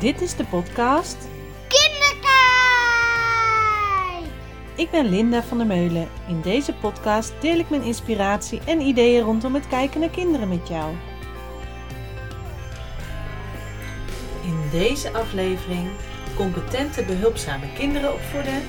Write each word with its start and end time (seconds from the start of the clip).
Dit 0.00 0.20
is 0.20 0.36
de 0.36 0.44
podcast 0.44 1.16
Kinderkijk! 1.68 2.22
Ik 4.76 4.90
ben 4.90 5.08
Linda 5.08 5.42
van 5.42 5.58
der 5.58 5.66
Meulen. 5.66 6.08
In 6.28 6.40
deze 6.40 6.74
podcast 6.74 7.32
deel 7.40 7.58
ik 7.58 7.70
mijn 7.70 7.82
inspiratie 7.82 8.60
en 8.64 8.80
ideeën 8.80 9.24
rondom 9.24 9.54
het 9.54 9.68
kijken 9.68 10.00
naar 10.00 10.08
kinderen 10.08 10.48
met 10.48 10.68
jou. 10.68 10.94
In 14.42 14.68
deze 14.70 15.12
aflevering 15.12 15.88
competente 16.36 17.04
behulpzame 17.04 17.72
kinderen 17.72 18.12
opvoeden 18.12 18.62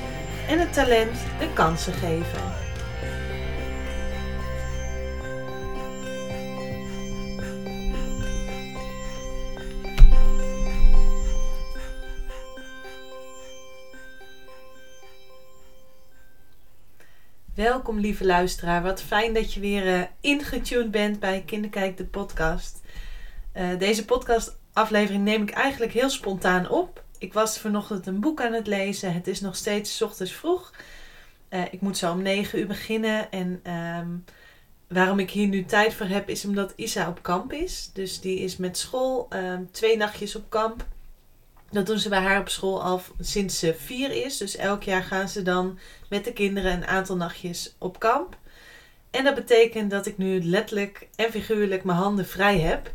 en 0.47 0.59
het 0.59 0.73
talent 0.73 1.17
de 1.39 1.53
kansen 1.53 1.93
geven. 1.93 2.58
Welkom 17.59 17.99
lieve 17.99 18.25
luisteraar, 18.25 18.83
wat 18.83 19.01
fijn 19.01 19.33
dat 19.33 19.53
je 19.53 19.59
weer 19.59 19.85
uh, 19.85 20.03
ingetuned 20.19 20.91
bent 20.91 21.19
bij 21.19 21.43
Kinderkijk 21.45 21.97
de 21.97 22.05
podcast. 22.05 22.81
Uh, 23.55 23.79
deze 23.79 24.05
podcastaflevering 24.05 25.23
neem 25.23 25.41
ik 25.41 25.49
eigenlijk 25.49 25.91
heel 25.91 26.09
spontaan 26.09 26.69
op. 26.69 27.03
Ik 27.17 27.33
was 27.33 27.59
vanochtend 27.59 28.07
een 28.07 28.19
boek 28.19 28.41
aan 28.41 28.53
het 28.53 28.67
lezen, 28.67 29.13
het 29.13 29.27
is 29.27 29.41
nog 29.41 29.55
steeds 29.55 30.01
ochtends 30.01 30.31
vroeg. 30.33 30.73
Uh, 31.49 31.61
ik 31.71 31.81
moet 31.81 31.97
zo 31.97 32.11
om 32.11 32.21
9 32.21 32.59
uur 32.59 32.67
beginnen 32.67 33.31
en 33.31 33.73
um, 33.73 34.23
waarom 34.87 35.19
ik 35.19 35.31
hier 35.31 35.47
nu 35.47 35.65
tijd 35.65 35.93
voor 35.93 36.07
heb 36.07 36.29
is 36.29 36.45
omdat 36.45 36.73
Isa 36.75 37.09
op 37.09 37.21
kamp 37.23 37.53
is. 37.53 37.89
Dus 37.93 38.21
die 38.21 38.39
is 38.39 38.57
met 38.57 38.77
school 38.77 39.27
um, 39.33 39.71
twee 39.71 39.97
nachtjes 39.97 40.35
op 40.35 40.49
kamp. 40.49 40.85
Dat 41.71 41.85
doen 41.85 41.99
ze 41.99 42.09
bij 42.09 42.19
haar 42.19 42.39
op 42.39 42.49
school 42.49 42.83
al 42.83 43.01
sinds 43.19 43.59
ze 43.59 43.75
vier 43.79 44.25
is. 44.25 44.37
Dus 44.37 44.55
elk 44.55 44.83
jaar 44.83 45.03
gaan 45.03 45.29
ze 45.29 45.41
dan 45.41 45.79
met 46.09 46.25
de 46.25 46.33
kinderen 46.33 46.71
een 46.71 46.87
aantal 46.87 47.15
nachtjes 47.15 47.75
op 47.77 47.99
kamp. 47.99 48.37
En 49.11 49.23
dat 49.23 49.35
betekent 49.35 49.91
dat 49.91 50.05
ik 50.05 50.17
nu 50.17 50.43
letterlijk 50.43 51.07
en 51.15 51.31
figuurlijk 51.31 51.83
mijn 51.83 51.97
handen 51.97 52.27
vrij 52.27 52.59
heb. 52.59 52.91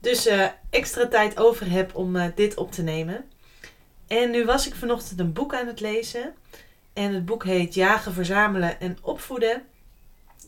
Dus 0.00 0.26
uh, 0.26 0.46
extra 0.70 1.08
tijd 1.08 1.38
over 1.38 1.70
heb 1.70 1.94
om 1.94 2.16
uh, 2.16 2.24
dit 2.34 2.56
op 2.56 2.72
te 2.72 2.82
nemen. 2.82 3.24
En 4.06 4.30
nu 4.30 4.44
was 4.44 4.66
ik 4.66 4.74
vanochtend 4.74 5.20
een 5.20 5.32
boek 5.32 5.54
aan 5.54 5.66
het 5.66 5.80
lezen. 5.80 6.34
En 6.92 7.14
het 7.14 7.24
boek 7.24 7.44
heet 7.44 7.74
Jagen, 7.74 8.12
Verzamelen 8.12 8.80
en 8.80 8.98
Opvoeden. 9.02 9.62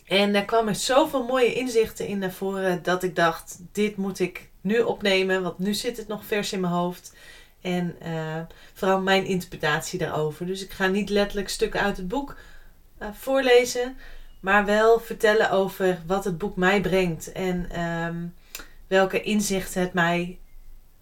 En 0.06 0.32
daar 0.32 0.44
kwamen 0.44 0.76
zoveel 0.76 1.24
mooie 1.24 1.54
inzichten 1.54 2.06
in 2.06 2.18
naar 2.18 2.32
voren 2.32 2.82
dat 2.82 3.02
ik 3.02 3.16
dacht: 3.16 3.58
dit 3.72 3.96
moet 3.96 4.18
ik 4.18 4.50
nu 4.60 4.80
opnemen, 4.80 5.42
want 5.42 5.58
nu 5.58 5.74
zit 5.74 5.96
het 5.96 6.08
nog 6.08 6.24
vers 6.24 6.52
in 6.52 6.60
mijn 6.60 6.72
hoofd. 6.72 7.12
En 7.62 7.96
uh, 8.02 8.40
vooral 8.72 9.00
mijn 9.00 9.24
interpretatie 9.24 9.98
daarover. 9.98 10.46
Dus 10.46 10.64
ik 10.64 10.70
ga 10.70 10.86
niet 10.86 11.08
letterlijk 11.08 11.48
stukken 11.48 11.80
uit 11.80 11.96
het 11.96 12.08
boek 12.08 12.36
uh, 13.02 13.08
voorlezen, 13.12 13.96
maar 14.40 14.64
wel 14.64 15.00
vertellen 15.00 15.50
over 15.50 16.02
wat 16.06 16.24
het 16.24 16.38
boek 16.38 16.56
mij 16.56 16.80
brengt 16.80 17.32
en 17.32 17.80
um, 17.80 18.34
welke 18.86 19.22
inzichten 19.22 19.80
het 19.80 19.92
mij 19.92 20.38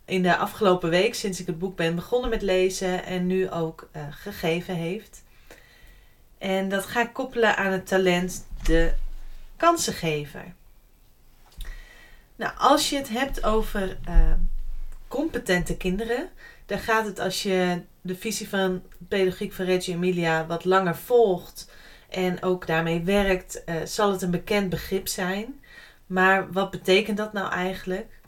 in 0.04 0.22
de 0.22 0.36
afgelopen 0.36 0.90
week, 0.90 1.14
sinds 1.14 1.40
ik 1.40 1.46
het 1.46 1.58
boek 1.58 1.76
ben 1.76 1.94
begonnen 1.94 2.30
met 2.30 2.42
lezen 2.42 3.04
en 3.04 3.26
nu 3.26 3.50
ook 3.50 3.88
uh, 3.96 4.02
gegeven 4.10 4.74
heeft. 4.74 5.22
En 6.38 6.68
dat 6.68 6.86
ga 6.86 7.02
ik 7.02 7.12
koppelen 7.12 7.56
aan 7.56 7.72
het 7.72 7.86
talent 7.86 8.46
de 8.62 8.92
kansengever. 9.56 10.54
Nou, 12.36 12.52
als 12.58 12.90
je 12.90 12.96
het 12.96 13.08
hebt 13.08 13.44
over 13.44 13.98
competente 15.10 15.76
kinderen, 15.76 16.30
dan 16.66 16.78
gaat 16.78 17.06
het 17.06 17.18
als 17.18 17.42
je 17.42 17.82
de 18.00 18.14
visie 18.14 18.48
van 18.48 18.82
pedagogiek 19.08 19.52
van 19.52 19.64
Reggio 19.64 19.94
Emilia 19.94 20.46
wat 20.46 20.64
langer 20.64 20.96
volgt 20.96 21.70
en 22.08 22.42
ook 22.42 22.66
daarmee 22.66 23.02
werkt, 23.02 23.62
uh, 23.66 23.74
zal 23.84 24.12
het 24.12 24.22
een 24.22 24.30
bekend 24.30 24.68
begrip 24.68 25.08
zijn. 25.08 25.60
Maar 26.06 26.52
wat 26.52 26.70
betekent 26.70 27.16
dat 27.16 27.32
nou 27.32 27.52
eigenlijk? 27.52 28.20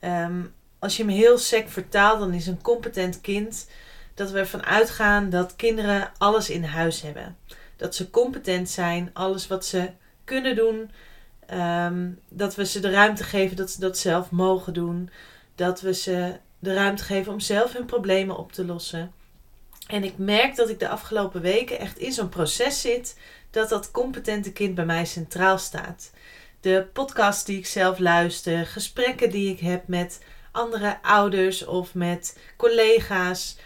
Um, 0.00 0.54
als 0.78 0.96
je 0.96 1.02
hem 1.02 1.12
heel 1.12 1.38
sec 1.38 1.68
vertaalt, 1.68 2.20
dan 2.20 2.32
is 2.32 2.46
een 2.46 2.62
competent 2.62 3.20
kind 3.20 3.68
dat 4.14 4.30
we 4.30 4.38
ervan 4.38 4.64
uitgaan 4.64 5.30
dat 5.30 5.56
kinderen 5.56 6.12
alles 6.18 6.50
in 6.50 6.64
huis 6.64 7.00
hebben. 7.00 7.36
Dat 7.76 7.94
ze 7.94 8.10
competent 8.10 8.70
zijn, 8.70 9.10
alles 9.12 9.46
wat 9.46 9.66
ze 9.66 9.90
kunnen 10.24 10.56
doen, 10.56 10.90
um, 11.52 12.20
dat 12.28 12.54
we 12.54 12.66
ze 12.66 12.80
de 12.80 12.90
ruimte 12.90 13.24
geven 13.24 13.56
dat 13.56 13.70
ze 13.70 13.80
dat 13.80 13.98
zelf 13.98 14.30
mogen 14.30 14.72
doen. 14.72 15.10
Dat 15.60 15.80
we 15.80 15.94
ze 15.94 16.36
de 16.58 16.74
ruimte 16.74 17.04
geven 17.04 17.32
om 17.32 17.40
zelf 17.40 17.72
hun 17.72 17.84
problemen 17.84 18.36
op 18.36 18.52
te 18.52 18.64
lossen. 18.64 19.12
En 19.86 20.04
ik 20.04 20.18
merk 20.18 20.56
dat 20.56 20.68
ik 20.68 20.78
de 20.78 20.88
afgelopen 20.88 21.40
weken 21.40 21.78
echt 21.78 21.98
in 21.98 22.12
zo'n 22.12 22.28
proces 22.28 22.80
zit 22.80 23.18
dat 23.50 23.68
dat 23.68 23.90
competente 23.90 24.52
kind 24.52 24.74
bij 24.74 24.84
mij 24.84 25.04
centraal 25.04 25.58
staat. 25.58 26.10
De 26.60 26.86
podcast 26.92 27.46
die 27.46 27.58
ik 27.58 27.66
zelf 27.66 27.98
luister, 27.98 28.66
gesprekken 28.66 29.30
die 29.30 29.52
ik 29.52 29.60
heb 29.60 29.88
met 29.88 30.24
andere 30.50 31.02
ouders 31.02 31.64
of 31.64 31.94
met 31.94 32.38
collega's, 32.56 33.56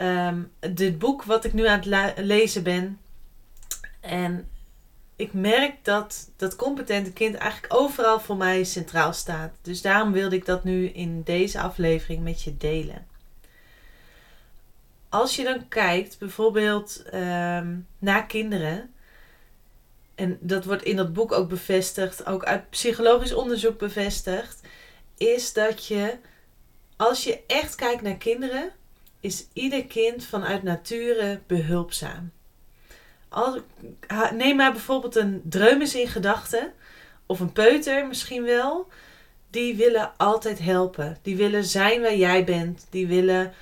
um, 0.00 0.52
dit 0.74 0.98
boek 0.98 1.22
wat 1.22 1.44
ik 1.44 1.52
nu 1.52 1.66
aan 1.66 1.82
het 1.88 2.18
lezen 2.18 2.62
ben. 2.62 3.00
En 4.00 4.48
ik 5.20 5.32
merk 5.32 5.84
dat 5.84 6.30
dat 6.36 6.56
competente 6.56 7.12
kind 7.12 7.34
eigenlijk 7.34 7.74
overal 7.74 8.20
voor 8.20 8.36
mij 8.36 8.64
centraal 8.64 9.12
staat. 9.12 9.52
Dus 9.62 9.82
daarom 9.82 10.12
wilde 10.12 10.36
ik 10.36 10.44
dat 10.44 10.64
nu 10.64 10.86
in 10.86 11.22
deze 11.22 11.60
aflevering 11.60 12.22
met 12.22 12.42
je 12.42 12.56
delen. 12.56 13.06
Als 15.08 15.36
je 15.36 15.44
dan 15.44 15.68
kijkt 15.68 16.18
bijvoorbeeld 16.18 17.02
um, 17.14 17.86
naar 17.98 18.26
kinderen, 18.26 18.94
en 20.14 20.38
dat 20.40 20.64
wordt 20.64 20.82
in 20.82 20.96
dat 20.96 21.12
boek 21.12 21.32
ook 21.32 21.48
bevestigd, 21.48 22.26
ook 22.26 22.44
uit 22.44 22.70
psychologisch 22.70 23.34
onderzoek 23.34 23.78
bevestigd, 23.78 24.60
is 25.16 25.52
dat 25.52 25.86
je, 25.86 26.18
als 26.96 27.24
je 27.24 27.40
echt 27.46 27.74
kijkt 27.74 28.02
naar 28.02 28.16
kinderen, 28.16 28.72
is 29.20 29.46
ieder 29.52 29.84
kind 29.84 30.24
vanuit 30.24 30.62
nature 30.62 31.40
behulpzaam. 31.46 32.30
Neem 34.32 34.56
maar 34.56 34.72
bijvoorbeeld 34.72 35.16
een 35.16 35.42
dreumes 35.44 35.94
in 35.94 36.08
gedachten, 36.08 36.72
of 37.26 37.40
een 37.40 37.52
peuter 37.52 38.06
misschien 38.06 38.44
wel. 38.44 38.88
Die 39.50 39.76
willen 39.76 40.12
altijd 40.16 40.58
helpen. 40.58 41.18
Die 41.22 41.36
willen 41.36 41.64
zijn 41.64 42.00
waar 42.00 42.16
jij 42.16 42.44
bent. 42.44 42.86
Die 42.90 43.06
willen 43.06 43.44
uh, 43.46 43.52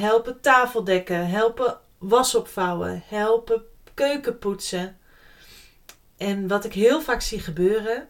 helpen 0.00 0.40
tafel 0.40 0.84
dekken, 0.84 1.28
helpen 1.28 1.78
was 1.98 2.34
opvouwen, 2.34 3.02
helpen 3.08 3.62
keuken 3.94 4.38
poetsen. 4.38 4.96
En 6.16 6.48
wat 6.48 6.64
ik 6.64 6.72
heel 6.72 7.00
vaak 7.00 7.20
zie 7.20 7.40
gebeuren, 7.40 8.08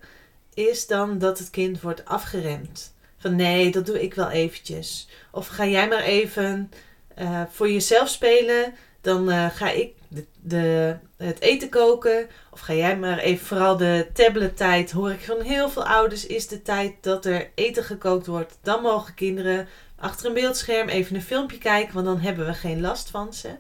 is 0.55 0.87
dan 0.87 1.19
dat 1.19 1.39
het 1.39 1.51
kind 1.51 1.81
wordt 1.81 2.05
afgeremd. 2.05 2.95
Van 3.19 3.37
nee, 3.37 3.71
dat 3.71 3.87
doe 3.87 4.03
ik 4.03 4.15
wel 4.15 4.31
eventjes. 4.31 5.09
Of 5.31 5.47
ga 5.47 5.67
jij 5.67 5.89
maar 5.89 6.03
even 6.03 6.71
uh, 7.19 7.43
voor 7.51 7.71
jezelf 7.71 8.09
spelen, 8.09 8.75
dan 9.01 9.29
uh, 9.31 9.47
ga 9.51 9.71
ik 9.71 9.93
de, 10.41 10.97
het 11.17 11.41
eten 11.41 11.69
koken. 11.69 12.29
Of 12.51 12.61
ga 12.61 12.75
jij 12.75 12.99
maar 12.99 13.19
even, 13.19 13.47
vooral 13.47 13.77
de 13.77 14.07
tablettijd, 14.13 14.91
hoor 14.91 15.11
ik 15.11 15.21
van 15.21 15.41
heel 15.41 15.71
veel 15.71 15.87
ouders, 15.87 16.27
is 16.27 16.49
de 16.49 16.63
tijd 16.63 16.95
dat 17.01 17.25
er 17.25 17.51
eten 17.55 17.85
gekookt 17.85 18.27
wordt. 18.27 18.59
Dan 18.63 18.83
mogen 18.83 19.15
kinderen 19.15 19.69
achter 19.97 20.27
een 20.27 20.35
beeldscherm 20.35 20.89
even 20.89 21.17
een 21.17 21.23
filmpje 21.23 21.59
kijken, 21.59 21.95
want 21.95 22.07
dan 22.07 22.21
hebben 22.21 22.47
we 22.47 22.55
geen 22.55 22.81
last 22.81 23.11
van 23.11 23.35
ze. 23.35 23.51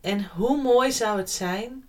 En 0.00 0.24
hoe 0.24 0.62
mooi 0.62 0.92
zou 0.92 1.18
het 1.18 1.30
zijn 1.30 1.84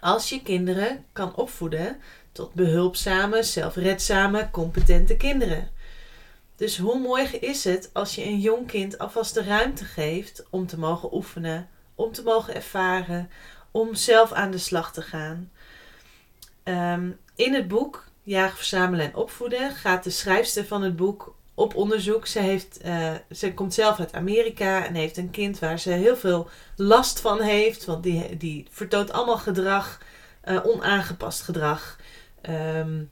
als 0.00 0.28
je 0.28 0.42
kinderen 0.42 1.04
kan 1.12 1.34
opvoeden 1.34 1.96
tot 2.32 2.54
behulpzame, 2.54 3.42
zelfredzame, 3.42 4.48
competente 4.50 5.16
kinderen. 5.16 5.70
Dus 6.56 6.78
hoe 6.78 6.98
mooi 6.98 7.24
is 7.24 7.64
het 7.64 7.90
als 7.92 8.14
je 8.14 8.24
een 8.24 8.40
jong 8.40 8.66
kind 8.66 8.98
alvast 8.98 9.34
de 9.34 9.42
ruimte 9.42 9.84
geeft 9.84 10.46
om 10.50 10.66
te 10.66 10.78
mogen 10.78 11.14
oefenen, 11.14 11.68
om 12.00 12.12
te 12.12 12.22
mogen 12.22 12.54
ervaren, 12.54 13.30
om 13.70 13.94
zelf 13.94 14.32
aan 14.32 14.50
de 14.50 14.58
slag 14.58 14.92
te 14.92 15.02
gaan. 15.02 15.50
Um, 16.64 17.18
in 17.34 17.54
het 17.54 17.68
boek 17.68 18.08
Jagen, 18.22 18.56
Verzamelen 18.56 19.06
en 19.06 19.14
Opvoeden 19.14 19.70
gaat 19.70 20.04
de 20.04 20.10
schrijfster 20.10 20.64
van 20.64 20.82
het 20.82 20.96
boek 20.96 21.34
op 21.54 21.74
onderzoek. 21.74 22.26
Ze, 22.26 22.38
heeft, 22.38 22.84
uh, 22.84 23.12
ze 23.30 23.54
komt 23.54 23.74
zelf 23.74 23.98
uit 23.98 24.12
Amerika 24.12 24.86
en 24.86 24.94
heeft 24.94 25.16
een 25.16 25.30
kind 25.30 25.58
waar 25.58 25.78
ze 25.78 25.90
heel 25.90 26.16
veel 26.16 26.48
last 26.76 27.20
van 27.20 27.40
heeft. 27.40 27.84
Want 27.84 28.02
die, 28.02 28.36
die 28.36 28.66
vertoont 28.70 29.12
allemaal 29.12 29.38
gedrag, 29.38 30.00
uh, 30.44 30.66
onaangepast 30.66 31.42
gedrag. 31.42 31.98
Um, 32.48 33.10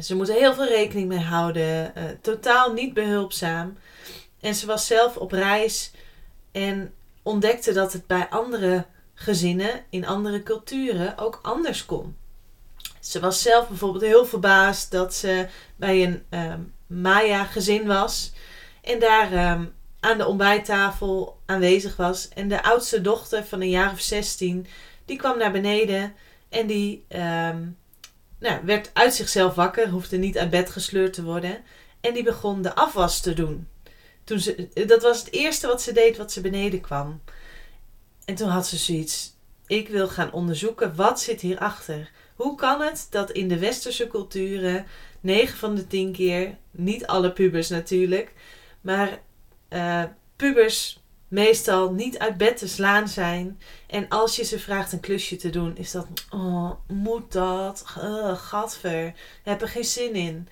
ze 0.00 0.16
moet 0.16 0.28
er 0.28 0.34
heel 0.34 0.54
veel 0.54 0.68
rekening 0.68 1.08
mee 1.08 1.24
houden. 1.24 1.92
Totaal 2.20 2.72
niet 2.72 2.94
behulpzaam. 2.94 3.78
En 4.40 4.54
ze 4.54 4.66
was 4.66 4.86
zelf 4.86 5.16
op 5.16 5.32
reis 5.32 5.92
en 6.52 6.94
ontdekte 7.22 7.72
dat 7.72 7.92
het 7.92 8.06
bij 8.06 8.28
andere 8.28 8.86
gezinnen 9.14 9.84
in 9.90 10.06
andere 10.06 10.42
culturen 10.42 11.18
ook 11.18 11.38
anders 11.42 11.84
kon. 11.84 12.16
Ze 13.00 13.20
was 13.20 13.42
zelf 13.42 13.68
bijvoorbeeld 13.68 14.04
heel 14.04 14.26
verbaasd 14.26 14.90
dat 14.90 15.14
ze 15.14 15.48
bij 15.76 16.02
een 16.04 16.22
uh, 16.30 16.54
Maya 16.86 17.44
gezin 17.44 17.86
was. 17.86 18.32
En 18.82 19.00
daar 19.00 19.32
ehm, 19.32 19.64
aan 20.00 20.18
de 20.18 20.26
ontbijttafel 20.26 21.40
aanwezig 21.46 21.96
was. 21.96 22.28
En 22.28 22.48
de 22.48 22.62
oudste 22.62 23.00
dochter 23.00 23.44
van 23.44 23.60
een 23.60 23.68
jaar 23.68 23.92
of 23.92 24.00
16, 24.00 24.66
die 25.04 25.16
kwam 25.16 25.38
naar 25.38 25.52
beneden 25.52 26.14
en 26.48 26.66
die 26.66 27.04
ehm, 27.08 27.66
nou, 28.38 28.60
werd 28.64 28.90
uit 28.92 29.14
zichzelf 29.14 29.54
wakker, 29.54 29.88
hoefde 29.88 30.16
niet 30.16 30.38
uit 30.38 30.50
bed 30.50 30.70
gesleurd 30.70 31.12
te 31.12 31.22
worden. 31.22 31.58
En 32.00 32.14
die 32.14 32.22
begon 32.22 32.62
de 32.62 32.74
afwas 32.74 33.20
te 33.20 33.34
doen. 33.34 33.68
Toen 34.24 34.38
ze, 34.38 34.68
dat 34.86 35.02
was 35.02 35.18
het 35.18 35.32
eerste 35.32 35.66
wat 35.66 35.82
ze 35.82 35.92
deed 35.92 36.16
wat 36.16 36.32
ze 36.32 36.40
beneden 36.40 36.80
kwam. 36.80 37.20
En 38.24 38.34
toen 38.34 38.48
had 38.48 38.66
ze 38.66 38.76
zoiets. 38.76 39.36
Ik 39.66 39.88
wil 39.88 40.08
gaan 40.08 40.32
onderzoeken 40.32 40.96
wat 40.96 41.20
zit 41.20 41.40
hierachter. 41.40 42.10
Hoe 42.36 42.54
kan 42.56 42.80
het 42.80 43.06
dat 43.10 43.30
in 43.30 43.48
de 43.48 43.58
westerse 43.58 44.06
culturen 44.06 44.86
9 45.20 45.58
van 45.58 45.74
de 45.74 45.86
10 45.86 46.12
keer, 46.12 46.56
niet 46.70 47.06
alle 47.06 47.32
pubers 47.32 47.68
natuurlijk, 47.68 48.32
maar 48.80 49.20
uh, 49.70 50.04
pubers 50.36 51.02
meestal 51.28 51.92
niet 51.92 52.18
uit 52.18 52.36
bed 52.36 52.56
te 52.56 52.68
slaan 52.68 53.08
zijn. 53.08 53.60
En 53.86 54.08
als 54.08 54.36
je 54.36 54.44
ze 54.44 54.58
vraagt 54.58 54.92
een 54.92 55.00
klusje 55.00 55.36
te 55.36 55.50
doen, 55.50 55.76
is 55.76 55.90
dat, 55.90 56.06
oh, 56.30 56.70
moet 56.86 57.32
dat? 57.32 57.84
Uh, 57.98 58.36
gadver, 58.36 59.12
heb 59.42 59.62
er 59.62 59.68
geen 59.68 59.84
zin 59.84 60.14
in. 60.14 60.48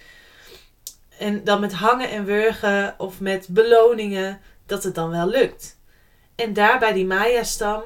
En 1.20 1.44
dan 1.44 1.60
met 1.60 1.72
hangen 1.72 2.10
en 2.10 2.24
wurgen 2.24 2.94
of 2.98 3.20
met 3.20 3.46
beloningen, 3.48 4.40
dat 4.66 4.84
het 4.84 4.94
dan 4.94 5.10
wel 5.10 5.26
lukt. 5.26 5.78
En 6.34 6.52
daar 6.52 6.78
bij 6.78 6.92
die 6.92 7.06
Maya-stam, 7.06 7.82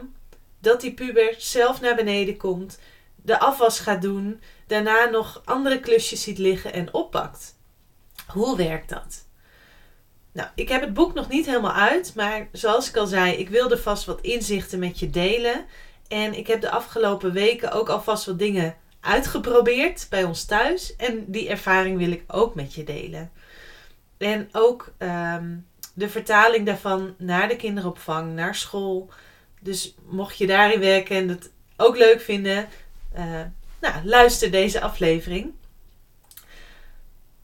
dat 0.58 0.80
die 0.80 0.94
puber 0.94 1.34
zelf 1.38 1.80
naar 1.80 1.94
beneden 1.94 2.36
komt, 2.36 2.78
de 3.16 3.38
afwas 3.38 3.80
gaat 3.80 4.02
doen, 4.02 4.40
daarna 4.66 5.04
nog 5.04 5.42
andere 5.44 5.80
klusjes 5.80 6.22
ziet 6.22 6.38
liggen 6.38 6.72
en 6.72 6.94
oppakt. 6.94 7.56
Hoe 8.26 8.56
werkt 8.56 8.88
dat? 8.88 9.26
Nou, 10.32 10.48
ik 10.54 10.68
heb 10.68 10.80
het 10.80 10.94
boek 10.94 11.14
nog 11.14 11.28
niet 11.28 11.46
helemaal 11.46 11.74
uit, 11.74 12.12
maar 12.14 12.48
zoals 12.52 12.88
ik 12.88 12.96
al 12.96 13.06
zei, 13.06 13.32
ik 13.32 13.48
wilde 13.48 13.78
vast 13.78 14.04
wat 14.04 14.20
inzichten 14.20 14.78
met 14.78 14.98
je 14.98 15.10
delen. 15.10 15.64
En 16.08 16.34
ik 16.34 16.46
heb 16.46 16.60
de 16.60 16.70
afgelopen 16.70 17.32
weken 17.32 17.72
ook 17.72 17.88
alvast 17.88 18.26
wat 18.26 18.38
dingen 18.38 18.76
uitgeprobeerd 19.04 20.06
bij 20.10 20.24
ons 20.24 20.44
thuis. 20.44 20.96
En 20.96 21.24
die 21.26 21.48
ervaring 21.48 21.98
wil 21.98 22.10
ik 22.10 22.24
ook 22.26 22.54
met 22.54 22.74
je 22.74 22.84
delen. 22.84 23.30
En 24.18 24.48
ook 24.52 24.92
ehm, 24.98 25.56
de 25.94 26.08
vertaling 26.08 26.66
daarvan 26.66 27.14
naar 27.18 27.48
de 27.48 27.56
kinderopvang, 27.56 28.34
naar 28.34 28.54
school. 28.54 29.10
Dus 29.60 29.94
mocht 30.06 30.38
je 30.38 30.46
daarin 30.46 30.80
werken 30.80 31.16
en 31.16 31.28
het 31.28 31.50
ook 31.76 31.96
leuk 31.96 32.20
vinden, 32.20 32.68
uh, 33.16 33.40
nou, 33.80 34.04
luister 34.04 34.50
deze 34.50 34.80
aflevering. 34.80 35.52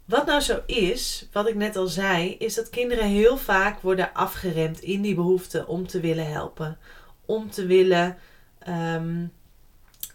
Wat 0.04 0.26
nou 0.26 0.40
zo 0.40 0.62
is, 0.66 1.28
wat 1.32 1.48
ik 1.48 1.54
net 1.54 1.76
al 1.76 1.86
zei, 1.86 2.36
is 2.38 2.54
dat 2.54 2.70
kinderen 2.70 3.06
heel 3.06 3.36
vaak 3.36 3.80
worden 3.80 4.14
afgeremd 4.14 4.80
in 4.80 5.00
die 5.00 5.14
behoefte 5.14 5.66
om 5.66 5.86
te 5.86 6.00
willen 6.00 6.26
helpen. 6.26 6.78
Om 7.26 7.50
te 7.50 7.66
willen 7.66 8.18
ehm, 8.58 9.26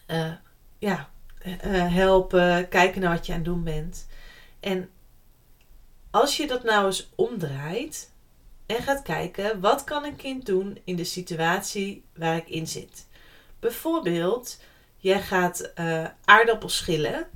eh, 0.05 0.31
ja, 0.79 1.09
helpen, 1.69 2.67
kijken 2.69 3.01
naar 3.01 3.15
wat 3.15 3.25
je 3.25 3.31
aan 3.31 3.37
het 3.37 3.47
doen 3.47 3.63
bent. 3.63 4.07
En 4.59 4.89
als 6.11 6.37
je 6.37 6.47
dat 6.47 6.63
nou 6.63 6.85
eens 6.85 7.09
omdraait 7.15 8.11
en 8.65 8.83
gaat 8.83 9.01
kijken, 9.01 9.59
wat 9.59 9.83
kan 9.83 10.03
een 10.03 10.15
kind 10.15 10.45
doen 10.45 10.77
in 10.83 10.95
de 10.95 11.03
situatie 11.03 12.03
waar 12.15 12.37
ik 12.37 12.49
in 12.49 12.67
zit? 12.67 13.07
Bijvoorbeeld, 13.59 14.59
jij 14.97 15.21
gaat 15.21 15.71
uh, 15.79 16.05
aardappels 16.25 16.77
schillen 16.77 17.27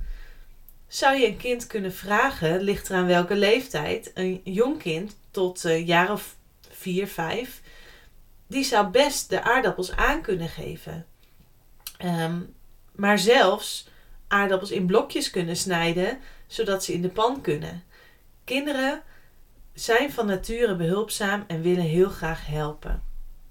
zou 0.90 1.16
je 1.16 1.26
een 1.26 1.36
kind 1.36 1.66
kunnen 1.66 1.92
vragen, 1.92 2.60
ligt 2.60 2.90
eraan 2.90 3.06
welke 3.06 3.36
leeftijd, 3.36 4.10
een 4.14 4.40
jong 4.44 4.78
kind 4.78 5.16
tot 5.30 5.64
een 5.64 5.84
jaar 5.84 6.12
of 6.12 6.36
vier, 6.68 7.06
vijf, 7.06 7.60
die 8.46 8.64
zou 8.64 8.86
best 8.86 9.28
de 9.28 9.42
aardappels 9.42 9.96
aan 9.96 10.22
kunnen 10.22 10.48
geven. 10.48 11.06
Ehm, 11.98 12.40
maar 12.92 13.18
zelfs 13.18 13.88
aardappels 14.30 14.70
in 14.70 14.86
blokjes 14.86 15.30
kunnen 15.30 15.56
snijden, 15.56 16.18
zodat 16.46 16.84
ze 16.84 16.92
in 16.92 17.02
de 17.02 17.08
pan 17.08 17.40
kunnen. 17.40 17.84
Kinderen 18.44 19.02
zijn 19.74 20.12
van 20.12 20.26
nature 20.26 20.76
behulpzaam 20.76 21.44
en 21.46 21.62
willen 21.62 21.84
heel 21.84 22.08
graag 22.08 22.46
helpen. 22.46 23.02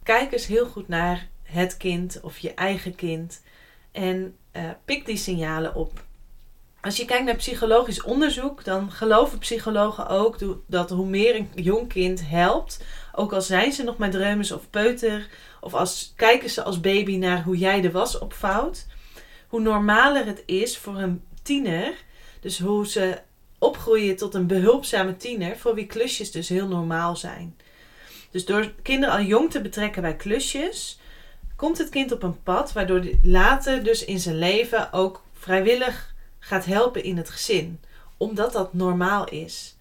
Kijk 0.04 0.31
eens 0.31 0.46
heel 0.46 0.66
goed 0.66 0.88
naar 0.88 1.28
het 1.44 1.78
kind 1.78 2.20
of 2.22 2.38
je 2.38 2.54
eigen 2.54 2.96
kind 2.96 3.42
en 3.92 4.36
uh, 4.56 4.70
pik 4.86 5.06
die 5.06 5.18
signalen 5.18 5.76
op 5.76 6.08
als 6.81 6.98
je 6.98 7.06
kijkt 7.06 7.26
naar 7.26 7.36
psychologisch 7.36 8.02
onderzoek, 8.02 8.64
dan 8.64 8.92
geloven 8.92 9.40
psychologen 9.40 10.08
ook 10.08 10.38
dat 10.68 10.90
hoe 10.90 11.06
meer 11.06 11.36
een 11.36 11.50
jong 11.56 11.88
kind 11.88 12.22
helpt, 12.28 12.84
ook 13.16 13.34
al 13.34 13.42
zijn 13.42 13.72
ze 13.72 13.84
nog 13.84 13.98
met 13.98 14.12
dreumes 14.12 14.52
of 14.52 14.70
peuter, 14.70 15.28
of 15.62 15.74
als 15.74 16.14
kijken 16.16 16.50
ze 16.50 16.64
als 16.64 16.80
baby 16.80 17.18
naar 17.18 17.44
hoe 17.44 17.58
jij 17.58 17.81
de 17.81 17.92
was 17.92 18.20
opvouwt, 18.20 18.86
hoe 19.50 19.60
normaler 19.62 20.25
het 20.25 20.44
is 20.46 20.78
voor 20.78 20.98
een 20.98 21.24
tiener, 21.42 21.94
dus 22.40 22.60
hoe 22.60 22.88
ze 22.88 23.22
opgroeien 23.57 24.16
tot 24.16 24.34
een 24.34 24.48
behulpzame 24.48 25.18
tiener, 25.18 25.57
voor 25.57 25.75
wie 25.75 25.86
klusjes 25.86 26.31
dus 26.31 26.50
heel 26.50 26.68
normaal 26.68 27.16
zijn. 27.16 27.56
Dus 28.31 28.46
door 28.46 28.74
kinderen 28.81 29.16
al 29.16 29.22
jong 29.22 29.51
te 29.51 29.62
betrekken 29.62 30.01
bij 30.01 30.16
klusjes, 30.16 31.00
komt 31.56 31.78
het 31.78 31.90
kind 31.90 32.12
op 32.12 32.24
een 32.24 32.44
pad 32.44 32.74
waardoor 32.74 33.00
hij 33.00 33.19
later 33.24 33.84
dus 33.84 34.06
in 34.06 34.19
zijn 34.19 34.38
leven 34.38 34.94
ook 34.94 35.24
vrijwillig 35.34 36.16
gaat 36.40 36.66
helpen 36.66 37.04
in 37.04 37.18
het 37.18 37.30
gezin, 37.30 37.80
omdat 38.18 38.54
dat 38.54 38.74
normaal 38.74 39.30
is. 39.30 39.75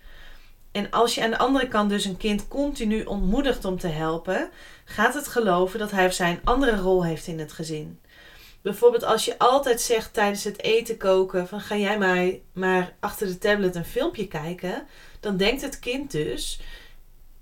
En 0.73 0.91
als 0.91 1.15
je 1.15 1.23
aan 1.23 1.31
de 1.31 1.39
andere 1.39 1.69
kant 1.69 1.91
dus 1.91 2.05
een 2.05 2.17
kind 2.17 2.49
continu 2.49 3.05
ontmoedigt 3.05 3.65
om 3.65 3.79
te 3.79 3.89
helpen, 3.89 4.51
gaat 4.85 5.15
het 5.15 5.29
geloven 5.29 5.79
dat 5.79 5.91
hij 5.91 6.07
of 6.07 6.13
zij 6.13 6.31
een 6.31 6.41
andere 6.45 6.77
rol 6.77 7.05
heeft 7.05 7.27
in 7.27 7.39
het 7.39 7.53
gezin. 7.53 8.01
Bijvoorbeeld 8.63 9.05
als 9.05 9.25
je 9.25 9.39
altijd 9.39 9.81
zegt 9.81 10.15
tijdens 10.15 10.45
het 10.45 10.63
eten 10.63 10.97
koken 10.97 11.49
van 11.49 11.61
ga 11.61 11.77
jij 11.77 11.99
mij 11.99 12.43
maar 12.53 12.95
achter 13.01 13.27
de 13.27 13.39
tablet 13.39 13.75
een 13.75 13.85
filmpje 13.85 14.29
kijken, 14.29 14.87
dan 15.21 15.37
denkt 15.37 15.63
het 15.63 15.79
kind 15.79 16.11
dus 16.11 16.61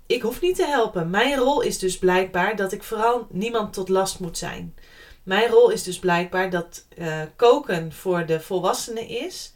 ik 0.07 0.21
hoef 0.21 0.41
niet 0.41 0.55
te 0.55 0.65
helpen. 0.65 1.09
Mijn 1.09 1.37
rol 1.37 1.61
is 1.61 1.79
dus 1.79 1.97
blijkbaar 1.97 2.55
dat 2.55 2.71
ik 2.71 2.83
vooral 2.83 3.27
niemand 3.29 3.73
tot 3.73 3.89
last 3.89 4.19
moet 4.19 4.37
zijn. 4.37 4.75
Mijn 5.23 5.49
rol 5.49 5.69
is 5.69 5.83
dus 5.83 5.99
blijkbaar 5.99 6.49
dat 6.49 6.85
uh, 6.97 7.21
koken 7.35 7.91
voor 7.91 8.25
de 8.25 8.39
volwassenen 8.39 9.07
is. 9.07 9.53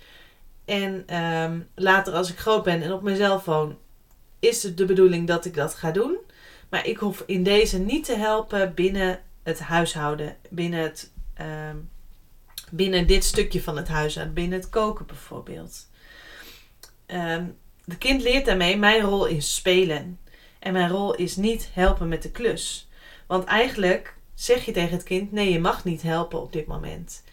En 0.66 1.16
um, 1.18 1.70
later 1.76 2.14
als 2.14 2.32
ik 2.32 2.38
groot 2.38 2.64
ben 2.64 2.82
en 2.82 2.92
op 2.92 3.02
mezelf 3.02 3.46
woon, 3.46 3.78
is 4.40 4.64
het 4.64 4.78
de 4.78 4.86
bedoeling 4.86 5.28
dat 5.28 5.46
ik 5.46 5.56
dat 5.56 5.74
ga 5.74 5.92
doen. 5.92 6.18
Maar 6.70 6.86
ik 6.86 6.98
hoef 6.98 7.24
in 7.26 7.44
deze 7.44 7.80
niet 7.80 8.06
te 8.06 8.16
helpen 8.16 8.74
binnen 8.74 9.20
het 9.44 9.60
huishouden. 9.60 10.38
Binnen, 10.50 10.80
het, 10.80 11.11
um, 11.42 11.90
binnen 12.72 13.08
dit 13.08 13.24
stukje 13.24 13.62
van 13.62 13.78
het 13.78 13.88
huishouden. 13.88 14.36
Binnen 14.36 14.60
het 14.60 14.70
koken 14.70 15.06
bijvoorbeeld. 15.06 15.90
Um, 17.08 17.58
de 17.86 17.98
kind 17.98 18.22
leert 18.22 18.46
daarmee, 18.46 18.78
mijn 18.78 19.02
rol 19.02 19.26
is 19.26 19.56
spelen. 19.56 20.20
En 20.60 20.74
mijn 20.74 20.90
rol 20.90 21.16
is 21.16 21.36
niet 21.36 21.70
helpen 21.74 22.08
met 22.08 22.22
de 22.24 22.32
klus. 22.32 22.90
Want 23.28 23.44
eigenlijk 23.44 24.16
zeg 24.34 24.66
je 24.66 24.72
tegen 24.72 24.92
het 24.92 25.04
kind: 25.04 25.32
nee, 25.32 25.52
je 25.52 25.60
mag 25.60 25.84
niet 25.84 26.02
helpen 26.02 26.42
op 26.42 26.54
dit 26.54 26.68
moment. 26.68 27.24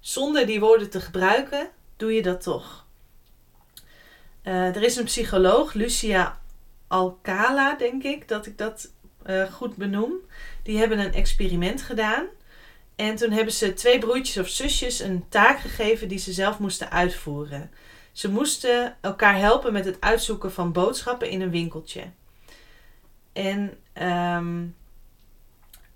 Zonder 0.00 0.46
die 0.46 0.60
woorden 0.60 0.90
te 0.90 1.00
gebruiken, 1.00 1.70
doe 1.96 2.12
je 2.12 2.22
dat 2.22 2.42
toch. 2.42 2.86
Uh, 4.42 4.76
er 4.76 4.82
is 4.82 4.96
een 4.96 5.04
psycholoog, 5.04 5.72
Lucia 5.72 6.40
Alcala, 6.86 7.74
denk 7.74 8.02
ik, 8.02 8.28
dat 8.28 8.46
ik 8.46 8.58
dat 8.58 8.92
uh, 9.26 9.52
goed 9.52 9.76
benoem. 9.76 10.12
Die 10.62 10.78
hebben 10.78 10.98
een 10.98 11.12
experiment 11.12 11.82
gedaan. 11.82 12.26
En 12.98 13.16
toen 13.16 13.30
hebben 13.30 13.54
ze 13.54 13.74
twee 13.74 13.98
broertjes 13.98 14.38
of 14.38 14.48
zusjes 14.48 15.00
een 15.00 15.24
taak 15.28 15.58
gegeven 15.58 16.08
die 16.08 16.18
ze 16.18 16.32
zelf 16.32 16.58
moesten 16.58 16.90
uitvoeren. 16.90 17.70
Ze 18.12 18.30
moesten 18.30 18.96
elkaar 19.00 19.38
helpen 19.38 19.72
met 19.72 19.84
het 19.84 20.00
uitzoeken 20.00 20.52
van 20.52 20.72
boodschappen 20.72 21.30
in 21.30 21.40
een 21.40 21.50
winkeltje. 21.50 22.02
En 23.32 23.78
um, 24.02 24.76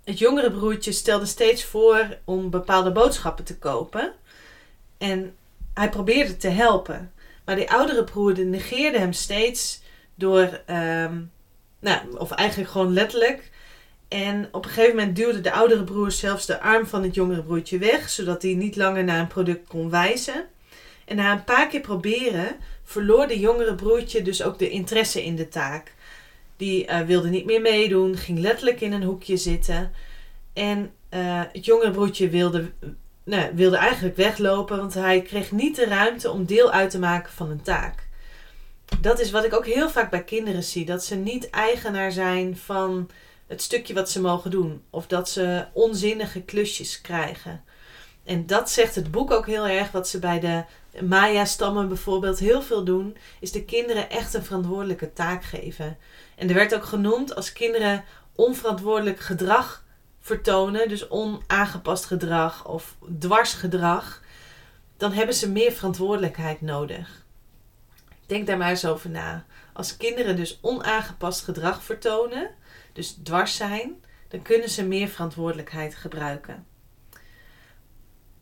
het 0.03 0.19
jongere 0.19 0.51
broertje 0.51 0.91
stelde 0.91 1.25
steeds 1.25 1.63
voor 1.63 2.17
om 2.23 2.49
bepaalde 2.49 2.91
boodschappen 2.91 3.45
te 3.45 3.57
kopen. 3.57 4.13
En 4.97 5.35
hij 5.73 5.89
probeerde 5.89 6.37
te 6.37 6.49
helpen. 6.49 7.13
Maar 7.45 7.55
die 7.55 7.71
oudere 7.71 8.03
broer 8.03 8.45
negeerde 8.45 8.99
hem 8.99 9.13
steeds 9.13 9.81
door, 10.15 10.61
um, 10.67 11.31
nou, 11.79 12.17
of 12.17 12.31
eigenlijk 12.31 12.71
gewoon 12.71 12.93
letterlijk. 12.93 13.51
En 14.13 14.47
op 14.51 14.65
een 14.65 14.71
gegeven 14.71 14.95
moment 14.95 15.15
duwde 15.15 15.41
de 15.41 15.51
oudere 15.51 15.83
broer 15.83 16.11
zelfs 16.11 16.45
de 16.45 16.59
arm 16.59 16.85
van 16.85 17.03
het 17.03 17.15
jongere 17.15 17.43
broertje 17.43 17.77
weg, 17.77 18.09
zodat 18.09 18.41
hij 18.41 18.53
niet 18.53 18.75
langer 18.75 19.03
naar 19.03 19.19
een 19.19 19.27
product 19.27 19.67
kon 19.67 19.89
wijzen. 19.89 20.45
En 21.05 21.15
na 21.15 21.31
een 21.31 21.43
paar 21.43 21.67
keer 21.67 21.81
proberen 21.81 22.55
verloor 22.83 23.27
de 23.27 23.39
jongere 23.39 23.75
broertje 23.75 24.21
dus 24.21 24.43
ook 24.43 24.59
de 24.59 24.69
interesse 24.69 25.23
in 25.23 25.35
de 25.35 25.47
taak. 25.47 25.93
Die 26.57 26.87
uh, 26.87 27.01
wilde 27.01 27.29
niet 27.29 27.45
meer 27.45 27.61
meedoen, 27.61 28.17
ging 28.17 28.39
letterlijk 28.39 28.81
in 28.81 28.91
een 28.91 29.03
hoekje 29.03 29.37
zitten. 29.37 29.91
En 30.53 30.91
uh, 31.13 31.41
het 31.51 31.65
jongere 31.65 31.91
broertje 31.91 32.29
wilde, 32.29 32.71
nou, 33.23 33.51
wilde 33.53 33.77
eigenlijk 33.77 34.15
weglopen, 34.15 34.77
want 34.77 34.93
hij 34.93 35.21
kreeg 35.21 35.51
niet 35.51 35.75
de 35.75 35.85
ruimte 35.85 36.31
om 36.31 36.45
deel 36.45 36.71
uit 36.71 36.89
te 36.89 36.99
maken 36.99 37.31
van 37.31 37.49
een 37.49 37.61
taak. 37.61 38.07
dat 39.01 39.19
is 39.19 39.31
wat 39.31 39.43
ik 39.43 39.53
ook 39.53 39.65
heel 39.65 39.89
vaak 39.89 40.09
bij 40.09 40.23
kinderen 40.23 40.63
zie. 40.63 40.85
Dat 40.85 41.03
ze 41.03 41.15
niet 41.15 41.49
eigenaar 41.49 42.11
zijn 42.11 42.57
van 42.57 43.09
het 43.53 43.61
stukje 43.61 43.93
wat 43.93 44.09
ze 44.09 44.21
mogen 44.21 44.51
doen. 44.51 44.83
Of 44.89 45.07
dat 45.07 45.29
ze 45.29 45.65
onzinnige 45.73 46.41
klusjes 46.41 47.01
krijgen. 47.01 47.63
En 48.23 48.45
dat 48.45 48.69
zegt 48.69 48.95
het 48.95 49.11
boek 49.11 49.31
ook 49.31 49.45
heel 49.45 49.67
erg. 49.67 49.91
Wat 49.91 50.07
ze 50.07 50.19
bij 50.19 50.39
de 50.39 50.63
Maya-stammen 51.05 51.87
bijvoorbeeld 51.87 52.39
heel 52.39 52.61
veel 52.61 52.83
doen. 52.83 53.17
Is 53.39 53.51
de 53.51 53.65
kinderen 53.65 54.09
echt 54.09 54.33
een 54.33 54.43
verantwoordelijke 54.43 55.13
taak 55.13 55.43
geven. 55.43 55.97
En 56.35 56.47
er 56.47 56.55
werd 56.55 56.75
ook 56.75 56.85
genoemd 56.85 57.35
als 57.35 57.53
kinderen 57.53 58.03
onverantwoordelijk 58.35 59.19
gedrag 59.19 59.83
vertonen. 60.19 60.89
Dus 60.89 61.09
onaangepast 61.09 62.05
gedrag 62.05 62.67
of 62.67 62.95
dwarsgedrag. 63.19 64.21
Dan 64.97 65.11
hebben 65.11 65.35
ze 65.35 65.51
meer 65.51 65.71
verantwoordelijkheid 65.71 66.61
nodig. 66.61 67.25
Denk 68.25 68.47
daar 68.47 68.57
maar 68.57 68.69
eens 68.69 68.85
over 68.85 69.09
na. 69.09 69.45
Als 69.73 69.97
kinderen 69.97 70.35
dus 70.35 70.59
onaangepast 70.61 71.43
gedrag 71.43 71.83
vertonen, 71.83 72.49
dus 72.93 73.17
dwars 73.23 73.55
zijn, 73.55 74.03
dan 74.27 74.41
kunnen 74.41 74.69
ze 74.69 74.83
meer 74.83 75.07
verantwoordelijkheid 75.07 75.95
gebruiken. 75.95 76.65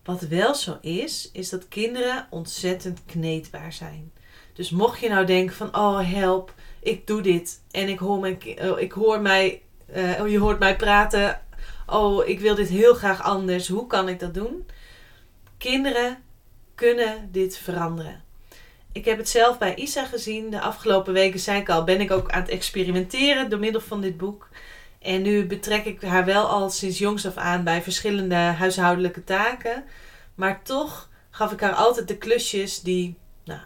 Wat 0.03 0.22
wel 0.22 0.55
zo 0.55 0.77
is, 0.81 1.29
is 1.31 1.50
dat 1.50 1.67
kinderen 1.67 2.27
ontzettend 2.29 3.05
kneedbaar 3.05 3.74
zijn. 3.74 4.12
Dus 4.53 4.70
mocht 4.70 5.00
je 5.00 5.10
nou 5.10 5.25
denken 5.25 5.55
van, 5.55 5.75
oh 5.75 6.12
help, 6.13 6.53
ik 6.79 7.08
doe 7.08 7.22
dit 7.22 7.62
en 7.72 7.89
ik 7.89 8.00
hoor, 8.00 8.20
mijn, 8.20 8.38
oh, 8.62 8.79
ik 8.79 8.91
hoor 8.91 9.22
mij, 9.22 9.62
uh, 9.96 10.27
je 10.31 10.39
hoort 10.39 10.60
mij 10.60 10.75
praten, 10.75 11.41
oh 11.88 12.27
ik 12.27 12.39
wil 12.39 12.55
dit 12.55 12.70
heel 12.70 12.93
graag 12.93 13.22
anders, 13.22 13.67
hoe 13.67 13.88
kan 13.88 14.10
ik 14.10 14.20
dat 14.20 14.34
doen? 14.34 14.65
Kinderen 15.58 16.24
kunnen 16.75 17.29
dit 17.31 17.58
veranderen. 17.58 18.24
Ik 18.93 19.05
heb 19.05 19.17
het 19.17 19.29
zelf 19.29 19.57
bij 19.57 19.75
Isa 19.75 20.05
gezien. 20.05 20.50
De 20.50 20.62
afgelopen 20.62 21.13
weken 21.13 21.39
zei 21.39 21.60
ik 21.60 21.69
al, 21.69 21.83
ben 21.83 22.01
ik 22.01 22.12
ook 22.12 22.31
aan 22.31 22.41
het 22.41 22.50
experimenteren 22.50 23.50
door 23.50 23.60
middel 23.60 23.81
van 23.81 24.01
dit 24.01 24.17
boek. 24.17 24.50
En 25.00 25.21
nu 25.21 25.45
betrek 25.45 25.86
ik 25.86 26.01
haar 26.01 26.25
wel 26.25 26.48
al 26.48 26.69
sinds 26.69 26.98
jongs 26.98 27.25
af 27.25 27.38
aan 27.38 27.63
bij 27.63 27.81
verschillende 27.81 28.36
huishoudelijke 28.36 29.24
taken. 29.24 29.83
Maar 30.36 30.63
toch 30.63 31.10
gaf 31.29 31.51
ik 31.51 31.60
haar 31.60 31.74
altijd 31.74 32.07
de 32.07 32.17
klusjes 32.17 32.81
die 32.81 33.17
nou, 33.43 33.60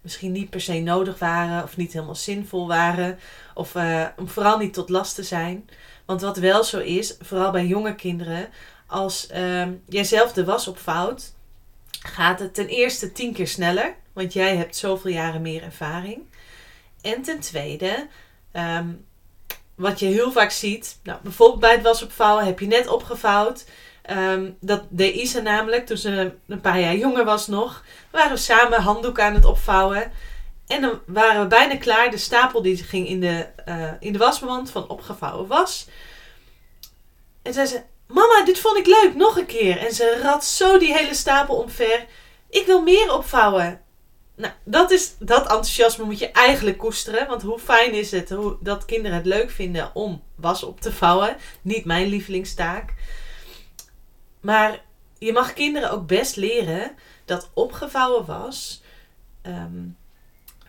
misschien 0.00 0.32
niet 0.32 0.50
per 0.50 0.60
se 0.60 0.80
nodig 0.80 1.18
waren 1.18 1.62
of 1.62 1.76
niet 1.76 1.92
helemaal 1.92 2.14
zinvol 2.14 2.66
waren. 2.66 3.18
Of 3.54 3.74
uh, 3.74 4.06
om 4.16 4.28
vooral 4.28 4.58
niet 4.58 4.74
tot 4.74 4.88
last 4.88 5.14
te 5.14 5.22
zijn. 5.22 5.68
Want 6.04 6.20
wat 6.20 6.36
wel 6.36 6.64
zo 6.64 6.78
is, 6.78 7.16
vooral 7.20 7.50
bij 7.50 7.66
jonge 7.66 7.94
kinderen, 7.94 8.48
als 8.86 9.28
uh, 9.34 9.66
jij 9.88 10.04
zelf 10.04 10.32
de 10.32 10.44
was 10.44 10.68
opvouwt, 10.68 11.34
gaat 11.90 12.40
het 12.40 12.54
ten 12.54 12.68
eerste 12.68 13.12
tien 13.12 13.32
keer 13.32 13.48
sneller. 13.48 13.94
Want 14.18 14.32
jij 14.32 14.56
hebt 14.56 14.76
zoveel 14.76 15.10
jaren 15.10 15.42
meer 15.42 15.62
ervaring. 15.62 16.26
En 17.00 17.22
ten 17.22 17.40
tweede, 17.40 18.06
um, 18.52 19.06
wat 19.74 19.98
je 19.98 20.06
heel 20.06 20.32
vaak 20.32 20.50
ziet, 20.50 20.98
nou, 21.02 21.18
bijvoorbeeld 21.22 21.60
bij 21.60 21.72
het 21.72 21.82
wasopvouwen 21.82 22.44
heb 22.44 22.60
je 22.60 22.66
net 22.66 22.88
opgevouwd. 22.88 23.64
Um, 24.10 24.56
dat 24.60 24.82
deed 24.88 25.14
Isa 25.14 25.40
namelijk 25.40 25.86
toen 25.86 25.96
ze 25.96 26.34
een 26.46 26.60
paar 26.60 26.80
jaar 26.80 26.96
jonger 26.96 27.24
was 27.24 27.46
nog. 27.46 27.84
waren 28.10 28.30
we 28.30 28.36
samen 28.36 28.82
handdoeken 28.82 29.24
aan 29.24 29.34
het 29.34 29.44
opvouwen. 29.44 30.12
En 30.66 30.80
dan 30.80 31.00
waren 31.06 31.42
we 31.42 31.46
bijna 31.46 31.76
klaar. 31.76 32.10
De 32.10 32.16
stapel 32.16 32.62
die 32.62 32.76
ging 32.76 33.08
in 33.08 33.20
de, 33.20 33.46
uh, 33.68 33.92
in 34.00 34.12
de 34.12 34.18
wasmand 34.18 34.70
van 34.70 34.88
opgevouwen 34.88 35.46
was. 35.46 35.88
En 37.42 37.52
zei 37.52 37.66
ze: 37.66 37.82
Mama, 38.06 38.44
dit 38.44 38.58
vond 38.58 38.76
ik 38.78 38.86
leuk, 38.86 39.14
nog 39.14 39.36
een 39.36 39.46
keer. 39.46 39.78
En 39.78 39.94
ze 39.94 40.20
rat 40.22 40.44
zo 40.44 40.78
die 40.78 40.96
hele 40.96 41.14
stapel 41.14 41.56
omver. 41.56 42.06
Ik 42.50 42.66
wil 42.66 42.82
meer 42.82 43.14
opvouwen. 43.14 43.86
Nou, 44.38 44.52
dat, 44.64 44.90
is, 44.90 45.14
dat 45.18 45.40
enthousiasme 45.40 46.04
moet 46.04 46.18
je 46.18 46.30
eigenlijk 46.30 46.78
koesteren. 46.78 47.26
Want 47.26 47.42
hoe 47.42 47.58
fijn 47.58 47.92
is 47.92 48.10
het 48.10 48.30
hoe, 48.30 48.56
dat 48.60 48.84
kinderen 48.84 49.16
het 49.16 49.26
leuk 49.26 49.50
vinden 49.50 49.90
om 49.94 50.22
was 50.34 50.62
op 50.62 50.80
te 50.80 50.92
vouwen. 50.92 51.36
Niet 51.62 51.84
mijn 51.84 52.06
lievelingstaak. 52.06 52.94
Maar 54.40 54.84
je 55.18 55.32
mag 55.32 55.52
kinderen 55.52 55.90
ook 55.90 56.06
best 56.06 56.36
leren 56.36 56.96
dat 57.24 57.50
opgevouwen 57.54 58.24
was, 58.24 58.82
ehm, 59.42 59.86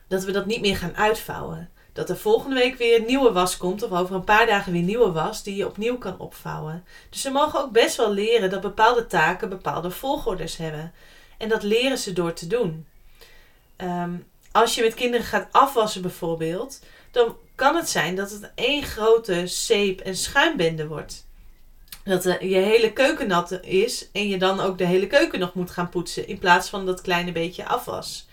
dat 0.07 0.23
we 0.23 0.31
dat 0.31 0.45
niet 0.45 0.61
meer 0.61 0.77
gaan 0.77 0.95
uitvouwen. 0.95 1.69
Dat 1.93 2.09
er 2.09 2.17
volgende 2.17 2.55
week 2.55 2.77
weer 2.77 3.03
nieuwe 3.05 3.31
was 3.31 3.57
komt, 3.57 3.83
of 3.83 3.91
over 3.91 4.15
een 4.15 4.23
paar 4.23 4.45
dagen 4.45 4.71
weer 4.71 4.81
nieuwe 4.81 5.11
was, 5.11 5.43
die 5.43 5.55
je 5.55 5.67
opnieuw 5.67 5.97
kan 5.97 6.19
opvouwen. 6.19 6.83
Dus 7.09 7.21
ze 7.21 7.31
mogen 7.31 7.59
ook 7.59 7.71
best 7.71 7.95
wel 7.95 8.13
leren 8.13 8.49
dat 8.49 8.61
bepaalde 8.61 9.07
taken 9.07 9.49
bepaalde 9.49 9.91
volgorders 9.91 10.57
hebben. 10.57 10.93
En 11.37 11.49
dat 11.49 11.63
leren 11.63 11.97
ze 11.97 12.13
door 12.13 12.33
te 12.33 12.47
doen. 12.47 12.87
Ehm, 13.79 14.15
als 14.51 14.75
je 14.75 14.81
met 14.81 14.93
kinderen 14.93 15.25
gaat 15.25 15.47
afwassen 15.51 16.01
bijvoorbeeld, 16.01 16.79
dan 17.11 17.35
kan 17.55 17.75
het 17.75 17.89
zijn 17.89 18.15
dat 18.15 18.31
het 18.31 18.51
één 18.55 18.83
grote 18.83 19.47
zeep- 19.47 19.99
en 19.99 20.15
schuimbende 20.15 20.87
wordt. 20.87 21.27
Dat 22.03 22.23
je 22.23 22.55
hele 22.55 22.93
keuken 22.93 23.27
nat 23.27 23.51
is 23.61 24.09
en 24.11 24.27
je 24.27 24.37
dan 24.37 24.59
ook 24.59 24.77
de 24.77 24.85
hele 24.85 25.07
keuken 25.07 25.39
nog 25.39 25.53
moet 25.53 25.71
gaan 25.71 25.89
poetsen 25.89 26.27
in 26.27 26.39
plaats 26.39 26.69
van 26.69 26.85
dat 26.85 27.01
kleine 27.01 27.31
beetje 27.31 27.65
afwas. 27.65 28.27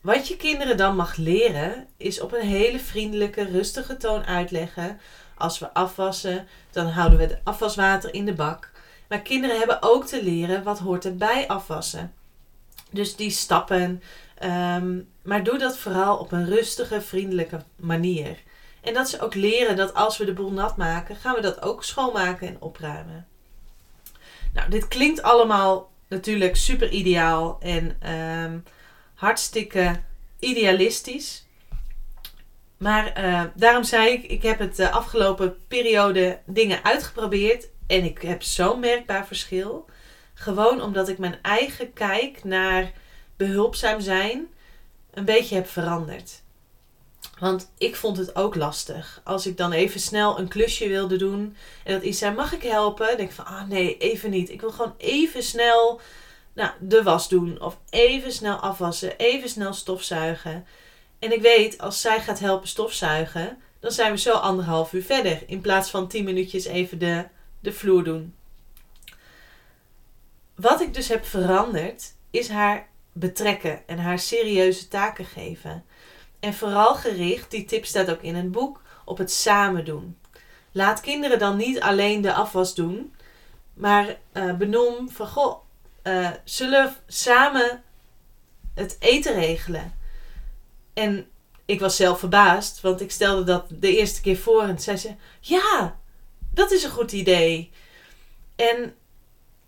Wat 0.00 0.28
je 0.28 0.36
kinderen 0.36 0.76
dan 0.76 0.96
mag 0.96 1.16
leren 1.16 1.86
is 1.96 2.20
op 2.20 2.32
een 2.32 2.46
hele 2.46 2.78
vriendelijke, 2.78 3.44
rustige 3.44 3.96
toon 3.96 4.24
uitleggen. 4.24 5.00
Als 5.36 5.58
we 5.58 5.74
afwassen, 5.74 6.48
dan 6.70 6.86
houden 6.86 7.18
we 7.18 7.24
het 7.24 7.40
afwaswater 7.44 8.14
in 8.14 8.24
de 8.24 8.34
bak. 8.34 8.70
Maar 9.08 9.20
kinderen 9.20 9.58
hebben 9.58 9.82
ook 9.82 10.06
te 10.06 10.22
leren 10.22 10.62
wat 10.62 10.78
hoort 10.78 11.04
er 11.04 11.16
bij 11.16 11.48
afwassen. 11.48 12.12
Dus 12.92 13.16
die 13.16 13.30
stappen. 13.30 14.02
Ehm, 14.38 15.00
maar 15.22 15.44
doe 15.44 15.58
dat 15.58 15.78
vooral 15.78 16.16
op 16.16 16.32
een 16.32 16.46
rustige, 16.46 17.00
vriendelijke 17.00 17.64
manier. 17.76 18.38
En 18.80 18.94
dat 18.94 19.08
ze 19.08 19.20
ook 19.20 19.34
leren 19.34 19.76
dat 19.76 19.94
als 19.94 20.16
we 20.18 20.24
de 20.24 20.32
boel 20.32 20.52
nat 20.52 20.76
maken, 20.76 21.16
gaan 21.16 21.34
we 21.34 21.40
dat 21.40 21.62
ook 21.62 21.84
schoonmaken 21.84 22.48
en 22.48 22.60
opruimen. 22.60 23.26
Nou, 24.52 24.70
dit 24.70 24.88
klinkt 24.88 25.22
allemaal 25.22 25.90
natuurlijk 26.08 26.56
super 26.56 26.90
ideaal 26.90 27.58
en 27.60 27.96
ehm, 28.00 28.58
hartstikke 29.14 30.00
idealistisch. 30.38 31.46
Maar 32.76 33.24
uh, 33.24 33.42
daarom 33.54 33.84
zei 33.84 34.12
ik, 34.12 34.22
ik 34.24 34.42
heb 34.42 34.58
het 34.58 34.76
de 34.76 34.90
afgelopen 34.90 35.56
periode 35.68 36.38
dingen 36.44 36.84
uitgeprobeerd 36.84 37.68
en 37.86 38.04
ik 38.04 38.22
heb 38.22 38.42
zo'n 38.42 38.80
merkbaar 38.80 39.26
verschil. 39.26 39.88
Gewoon 40.42 40.82
omdat 40.82 41.08
ik 41.08 41.18
mijn 41.18 41.38
eigen 41.42 41.92
kijk 41.92 42.44
naar 42.44 42.92
behulpzaam 43.36 44.00
zijn 44.00 44.46
een 45.10 45.24
beetje 45.24 45.54
heb 45.54 45.68
veranderd. 45.68 46.42
Want 47.38 47.72
ik 47.78 47.96
vond 47.96 48.16
het 48.16 48.36
ook 48.36 48.54
lastig. 48.54 49.20
Als 49.24 49.46
ik 49.46 49.56
dan 49.56 49.72
even 49.72 50.00
snel 50.00 50.38
een 50.38 50.48
klusje 50.48 50.88
wilde 50.88 51.16
doen. 51.16 51.56
En 51.84 51.92
dat 51.92 52.02
iets 52.02 52.18
zei, 52.18 52.34
mag 52.34 52.52
ik 52.52 52.62
helpen? 52.62 53.06
Dan 53.06 53.16
denk 53.16 53.28
ik 53.28 53.34
van, 53.34 53.44
ah 53.44 53.68
nee, 53.68 53.98
even 53.98 54.30
niet. 54.30 54.50
Ik 54.50 54.60
wil 54.60 54.70
gewoon 54.70 54.94
even 54.96 55.42
snel 55.42 56.00
nou, 56.52 56.70
de 56.80 57.02
was 57.02 57.28
doen. 57.28 57.60
Of 57.60 57.78
even 57.90 58.32
snel 58.32 58.56
afwassen. 58.56 59.16
Even 59.18 59.48
snel 59.48 59.72
stofzuigen. 59.72 60.66
En 61.18 61.32
ik 61.32 61.42
weet, 61.42 61.78
als 61.78 62.00
zij 62.00 62.20
gaat 62.20 62.38
helpen 62.38 62.68
stofzuigen. 62.68 63.58
Dan 63.80 63.92
zijn 63.92 64.12
we 64.12 64.18
zo 64.18 64.32
anderhalf 64.32 64.92
uur 64.92 65.04
verder. 65.04 65.42
In 65.46 65.60
plaats 65.60 65.90
van 65.90 66.08
tien 66.08 66.24
minuutjes 66.24 66.64
even 66.64 66.98
de, 66.98 67.24
de 67.60 67.72
vloer 67.72 68.04
doen. 68.04 68.34
Wat 70.62 70.80
ik 70.80 70.94
dus 70.94 71.08
heb 71.08 71.24
veranderd, 71.24 72.14
is 72.30 72.48
haar 72.48 72.88
betrekken 73.12 73.86
en 73.86 73.98
haar 73.98 74.18
serieuze 74.18 74.88
taken 74.88 75.24
geven. 75.24 75.84
En 76.40 76.54
vooral 76.54 76.94
gericht, 76.94 77.50
die 77.50 77.64
tip 77.64 77.84
staat 77.84 78.10
ook 78.10 78.22
in 78.22 78.34
het 78.34 78.52
boek, 78.52 78.82
op 79.04 79.18
het 79.18 79.32
samen 79.32 79.84
doen. 79.84 80.18
Laat 80.72 81.00
kinderen 81.00 81.38
dan 81.38 81.56
niet 81.56 81.80
alleen 81.80 82.20
de 82.20 82.32
afwas 82.32 82.74
doen, 82.74 83.14
maar 83.74 84.16
uh, 84.32 84.54
benoem 84.54 85.10
van 85.10 85.26
goh, 85.26 85.56
uh, 86.02 86.30
zullen 86.44 86.96
samen 87.06 87.82
het 88.74 88.96
eten 88.98 89.34
regelen. 89.34 89.94
En 90.94 91.26
ik 91.64 91.80
was 91.80 91.96
zelf 91.96 92.18
verbaasd, 92.18 92.80
want 92.80 93.00
ik 93.00 93.10
stelde 93.10 93.44
dat 93.44 93.66
de 93.68 93.96
eerste 93.96 94.20
keer 94.20 94.36
voor 94.36 94.62
en 94.62 94.78
zei 94.78 94.96
ze: 94.96 95.14
Ja, 95.40 95.96
dat 96.50 96.70
is 96.70 96.82
een 96.82 96.90
goed 96.90 97.12
idee. 97.12 97.70
En 98.56 98.94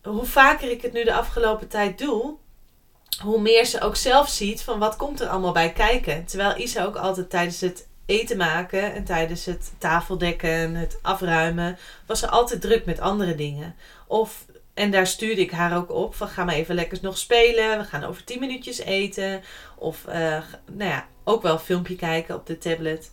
hoe 0.04 0.24
vaker 0.24 0.70
ik 0.70 0.82
het 0.82 0.92
nu 0.92 1.04
de 1.04 1.14
afgelopen 1.14 1.68
tijd 1.68 1.98
doe, 1.98 2.36
hoe 3.22 3.40
meer 3.40 3.64
ze 3.64 3.80
ook 3.80 3.96
zelf 3.96 4.28
ziet 4.28 4.62
van 4.62 4.78
wat 4.78 4.96
komt 4.96 5.20
er 5.20 5.28
allemaal 5.28 5.52
bij 5.52 5.72
kijken. 5.72 6.24
Terwijl 6.24 6.58
Isa 6.58 6.84
ook 6.84 6.96
altijd 6.96 7.30
tijdens 7.30 7.60
het 7.60 7.88
eten 8.06 8.36
maken 8.36 8.94
en 8.94 9.04
tijdens 9.04 9.44
het 9.44 9.72
tafeldekken, 9.78 10.74
het 10.74 10.98
afruimen, 11.02 11.78
was 12.06 12.18
ze 12.18 12.28
altijd 12.28 12.60
druk 12.60 12.84
met 12.84 13.00
andere 13.00 13.34
dingen. 13.34 13.74
Of, 14.06 14.46
en 14.74 14.90
daar 14.90 15.06
stuurde 15.06 15.40
ik 15.40 15.50
haar 15.50 15.76
ook 15.76 15.90
op 15.90 16.14
van 16.14 16.28
ga 16.28 16.44
maar 16.44 16.54
even 16.54 16.74
lekker 16.74 16.98
nog 17.02 17.18
spelen. 17.18 17.78
We 17.78 17.84
gaan 17.84 18.04
over 18.04 18.24
10 18.24 18.40
minuutjes 18.40 18.78
eten. 18.78 19.42
Of 19.76 20.04
uh, 20.08 20.14
nou 20.72 20.90
ja, 20.90 21.06
ook 21.24 21.42
wel 21.42 21.52
een 21.52 21.58
filmpje 21.58 21.96
kijken 21.96 22.34
op 22.34 22.46
de 22.46 22.58
tablet. 22.58 23.12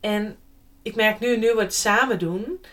En 0.00 0.36
ik 0.82 0.94
merk 0.94 1.20
nu, 1.20 1.36
nu 1.36 1.54
we 1.54 1.60
het 1.60 1.74
samen 1.74 2.18
doen, 2.18 2.64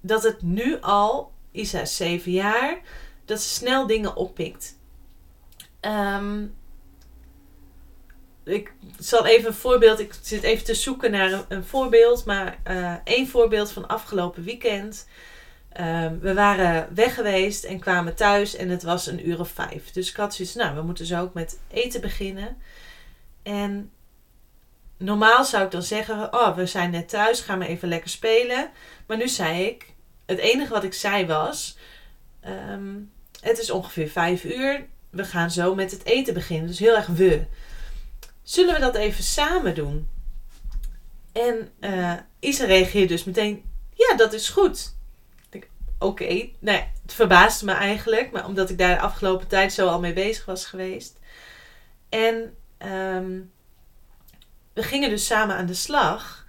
dat 0.00 0.22
het 0.22 0.42
nu 0.42 0.80
al 0.80 1.32
Isa 1.52 1.80
is 1.80 1.96
7 1.96 2.32
jaar, 2.32 2.80
dat 3.24 3.40
ze 3.40 3.48
snel 3.48 3.86
dingen 3.86 4.16
oppikt. 4.16 4.78
Um, 5.80 6.56
ik 8.44 8.72
zal 8.98 9.26
even 9.26 9.48
een 9.48 9.54
voorbeeld. 9.54 9.98
Ik 9.98 10.14
zit 10.22 10.42
even 10.42 10.64
te 10.64 10.74
zoeken 10.74 11.10
naar 11.10 11.32
een, 11.32 11.44
een 11.48 11.64
voorbeeld. 11.64 12.24
Maar 12.24 12.58
uh, 12.70 12.94
één 13.04 13.28
voorbeeld 13.28 13.72
van 13.72 13.88
afgelopen 13.88 14.44
weekend. 14.44 15.08
Um, 15.80 16.20
we 16.20 16.34
waren 16.34 16.94
weg 16.94 17.14
geweest 17.14 17.64
en 17.64 17.78
kwamen 17.78 18.14
thuis 18.14 18.56
en 18.56 18.68
het 18.68 18.82
was 18.82 19.06
een 19.06 19.28
uur 19.28 19.40
of 19.40 19.50
vijf. 19.50 19.90
Dus 19.90 20.10
ik 20.10 20.16
had 20.16 20.40
nou, 20.54 20.74
we 20.74 20.82
moeten 20.82 21.06
zo 21.06 21.20
ook 21.20 21.34
met 21.34 21.58
eten 21.70 22.00
beginnen. 22.00 22.56
En 23.42 23.90
normaal 24.96 25.44
zou 25.44 25.64
ik 25.64 25.70
dan 25.70 25.82
zeggen, 25.82 26.34
oh, 26.34 26.56
we 26.56 26.66
zijn 26.66 26.90
net 26.90 27.08
thuis, 27.08 27.40
gaan 27.40 27.58
we 27.58 27.66
even 27.66 27.88
lekker 27.88 28.10
spelen. 28.10 28.70
Maar 29.06 29.16
nu 29.16 29.28
zei 29.28 29.64
ik, 29.64 29.94
het 30.28 30.38
enige 30.38 30.72
wat 30.72 30.84
ik 30.84 30.94
zei 30.94 31.26
was, 31.26 31.76
um, 32.46 33.12
het 33.40 33.58
is 33.58 33.70
ongeveer 33.70 34.08
vijf 34.08 34.44
uur, 34.44 34.86
we 35.10 35.24
gaan 35.24 35.50
zo 35.50 35.74
met 35.74 35.90
het 35.90 36.04
eten 36.04 36.34
beginnen. 36.34 36.66
Dus 36.66 36.78
heel 36.78 36.96
erg 36.96 37.06
we. 37.06 37.46
Zullen 38.42 38.74
we 38.74 38.80
dat 38.80 38.94
even 38.94 39.24
samen 39.24 39.74
doen? 39.74 40.08
En 41.32 41.72
uh, 41.80 42.14
Isa 42.38 42.64
reageert 42.64 43.08
dus 43.08 43.24
meteen, 43.24 43.64
ja, 43.94 44.16
dat 44.16 44.32
is 44.32 44.48
goed. 44.48 44.96
Oké, 46.00 46.22
okay. 46.22 46.54
nee, 46.58 46.84
het 47.02 47.12
verbaasde 47.12 47.64
me 47.64 47.72
eigenlijk, 47.72 48.30
maar 48.30 48.46
omdat 48.46 48.70
ik 48.70 48.78
daar 48.78 48.94
de 48.94 49.00
afgelopen 49.00 49.46
tijd 49.46 49.72
zo 49.72 49.88
al 49.88 50.00
mee 50.00 50.12
bezig 50.12 50.44
was 50.44 50.64
geweest. 50.64 51.18
En 52.08 52.56
um, 52.78 53.52
we 54.72 54.82
gingen 54.82 55.10
dus 55.10 55.26
samen 55.26 55.56
aan 55.56 55.66
de 55.66 55.74
slag. 55.74 56.46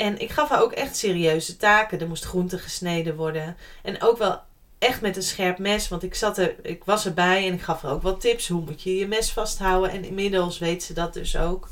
En 0.00 0.20
ik 0.20 0.30
gaf 0.30 0.48
haar 0.48 0.62
ook 0.62 0.72
echt 0.72 0.96
serieuze 0.96 1.56
taken. 1.56 2.00
Er 2.00 2.08
moest 2.08 2.24
groente 2.24 2.58
gesneden 2.58 3.16
worden. 3.16 3.56
En 3.82 4.02
ook 4.02 4.18
wel 4.18 4.40
echt 4.78 5.00
met 5.00 5.16
een 5.16 5.22
scherp 5.22 5.58
mes. 5.58 5.88
Want 5.88 6.02
ik, 6.02 6.14
zat 6.14 6.38
er, 6.38 6.54
ik 6.62 6.84
was 6.84 7.06
erbij 7.06 7.46
en 7.46 7.52
ik 7.54 7.62
gaf 7.62 7.82
haar 7.82 7.92
ook 7.92 8.02
wat 8.02 8.20
tips. 8.20 8.48
Hoe 8.48 8.60
moet 8.60 8.82
je 8.82 8.96
je 8.96 9.06
mes 9.06 9.32
vasthouden? 9.32 9.90
En 9.90 10.04
inmiddels 10.04 10.58
weet 10.58 10.82
ze 10.82 10.92
dat 10.92 11.14
dus 11.14 11.36
ook. 11.36 11.68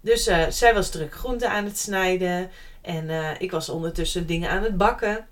Dus 0.00 0.28
uh, 0.28 0.46
zij 0.48 0.74
was 0.74 0.90
druk 0.90 1.14
groente 1.14 1.48
aan 1.48 1.64
het 1.64 1.78
snijden. 1.78 2.50
En 2.80 3.04
uh, 3.04 3.30
ik 3.38 3.50
was 3.50 3.68
ondertussen 3.68 4.26
dingen 4.26 4.50
aan 4.50 4.62
het 4.62 4.76
bakken. 4.76 5.26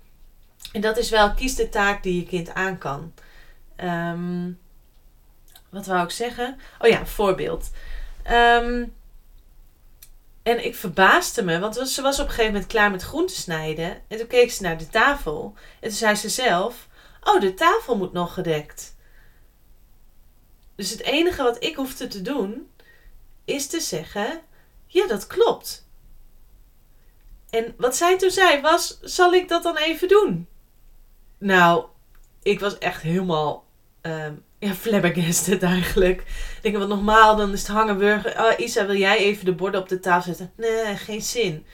En 0.71 0.81
dat 0.81 0.97
is 0.97 1.09
wel, 1.09 1.33
kies 1.33 1.55
de 1.55 1.69
taak 1.69 2.03
die 2.03 2.15
je 2.15 2.25
kind 2.25 2.53
aan 2.53 2.77
kan. 2.77 3.13
Um, 3.83 4.59
wat 5.69 5.85
wou 5.85 6.03
ik 6.03 6.11
zeggen? 6.11 6.59
Oh 6.79 6.89
ja, 6.89 7.05
voorbeeld. 7.05 7.71
Um, 8.31 8.93
en 10.45 10.65
ik 10.65 10.75
verbaasde 10.75 11.43
me, 11.43 11.59
want 11.59 11.89
ze 11.89 12.01
was 12.01 12.19
op 12.19 12.25
een 12.25 12.31
gegeven 12.31 12.51
moment 12.51 12.71
klaar 12.71 12.91
met 12.91 13.01
groenten 13.01 13.35
snijden. 13.35 14.01
En 14.07 14.17
toen 14.17 14.27
keek 14.27 14.51
ze 14.51 14.61
naar 14.61 14.77
de 14.77 14.87
tafel. 14.87 15.53
En 15.79 15.89
toen 15.89 15.97
zei 15.97 16.15
ze 16.15 16.29
zelf: 16.29 16.87
Oh, 17.23 17.41
de 17.41 17.53
tafel 17.53 17.97
moet 17.97 18.13
nog 18.13 18.33
gedekt. 18.33 18.95
Dus 20.75 20.89
het 20.89 21.01
enige 21.01 21.43
wat 21.43 21.63
ik 21.63 21.75
hoefde 21.75 22.07
te 22.07 22.21
doen, 22.21 22.71
is 23.45 23.67
te 23.67 23.79
zeggen: 23.79 24.41
Ja, 24.87 25.07
dat 25.07 25.27
klopt. 25.27 25.87
En 27.49 27.73
wat 27.77 27.95
zij 27.95 28.17
toen 28.17 28.31
zei 28.31 28.61
was: 28.61 28.99
Zal 29.01 29.33
ik 29.33 29.47
dat 29.47 29.63
dan 29.63 29.77
even 29.77 30.07
doen? 30.07 30.47
Nou, 31.37 31.85
ik 32.43 32.59
was 32.59 32.77
echt 32.77 33.01
helemaal 33.01 33.64
um, 34.05 34.43
ja, 34.59 34.73
flabbergasted 34.73 35.63
eigenlijk. 35.75 36.23
Denk, 36.61 36.77
wat 36.77 36.87
normaal, 36.87 37.35
dan 37.35 37.53
is 37.53 37.59
het 37.59 37.71
hangenburger. 37.71 38.39
Oh, 38.39 38.59
Isa, 38.59 38.85
wil 38.85 38.95
jij 38.95 39.17
even 39.17 39.45
de 39.45 39.53
borden 39.53 39.81
op 39.81 39.89
de 39.89 39.99
tafel 39.99 40.33
zetten? 40.33 40.51
Nee, 40.57 40.95
geen 40.95 41.21
zin. 41.21 41.65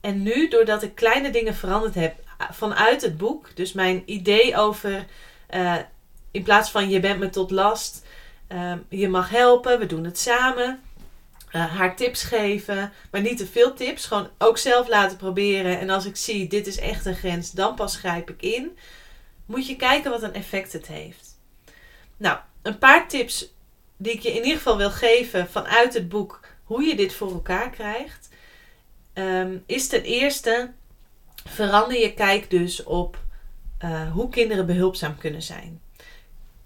En 0.00 0.22
nu, 0.22 0.48
doordat 0.48 0.82
ik 0.82 0.94
kleine 0.94 1.30
dingen 1.30 1.54
veranderd 1.54 1.94
heb 1.94 2.14
vanuit 2.50 3.02
het 3.02 3.16
boek, 3.16 3.56
dus 3.56 3.72
mijn 3.72 4.02
idee 4.06 4.56
over, 4.56 5.06
uh, 5.54 5.76
in 6.30 6.42
plaats 6.42 6.70
van 6.70 6.88
je 6.88 7.00
bent 7.00 7.18
me 7.18 7.28
tot 7.28 7.50
last, 7.50 8.06
uh, 8.48 8.72
je 8.88 9.08
mag 9.08 9.30
helpen, 9.30 9.78
we 9.78 9.86
doen 9.86 10.04
het 10.04 10.18
samen. 10.18 10.80
Uh, 11.52 11.76
haar 11.76 11.96
tips 11.96 12.22
geven, 12.22 12.92
maar 13.10 13.20
niet 13.20 13.38
te 13.38 13.46
veel 13.46 13.74
tips. 13.74 14.06
Gewoon 14.06 14.28
ook 14.38 14.58
zelf 14.58 14.88
laten 14.88 15.16
proberen. 15.16 15.78
En 15.78 15.90
als 15.90 16.04
ik 16.04 16.16
zie, 16.16 16.48
dit 16.48 16.66
is 16.66 16.78
echt 16.78 17.06
een 17.06 17.14
grens, 17.14 17.50
dan 17.50 17.74
pas 17.74 17.96
grijp 17.96 18.30
ik 18.30 18.42
in. 18.42 18.78
Moet 19.46 19.66
je 19.66 19.76
kijken 19.76 20.10
wat 20.10 20.22
een 20.22 20.34
effect 20.34 20.72
het 20.72 20.86
heeft. 20.86 21.31
Nou, 22.22 22.38
een 22.62 22.78
paar 22.78 23.08
tips 23.08 23.54
die 23.96 24.12
ik 24.12 24.20
je 24.20 24.28
in 24.28 24.42
ieder 24.42 24.56
geval 24.56 24.76
wil 24.76 24.90
geven 24.90 25.48
vanuit 25.48 25.94
het 25.94 26.08
boek 26.08 26.40
hoe 26.64 26.82
je 26.82 26.96
dit 26.96 27.12
voor 27.14 27.32
elkaar 27.32 27.70
krijgt. 27.70 28.28
Um, 29.14 29.62
is 29.66 29.88
ten 29.88 30.02
eerste 30.02 30.72
verander 31.48 31.98
je 31.98 32.14
kijk 32.14 32.50
dus 32.50 32.84
op 32.84 33.18
uh, 33.84 34.12
hoe 34.12 34.28
kinderen 34.28 34.66
behulpzaam 34.66 35.18
kunnen 35.18 35.42
zijn. 35.42 35.80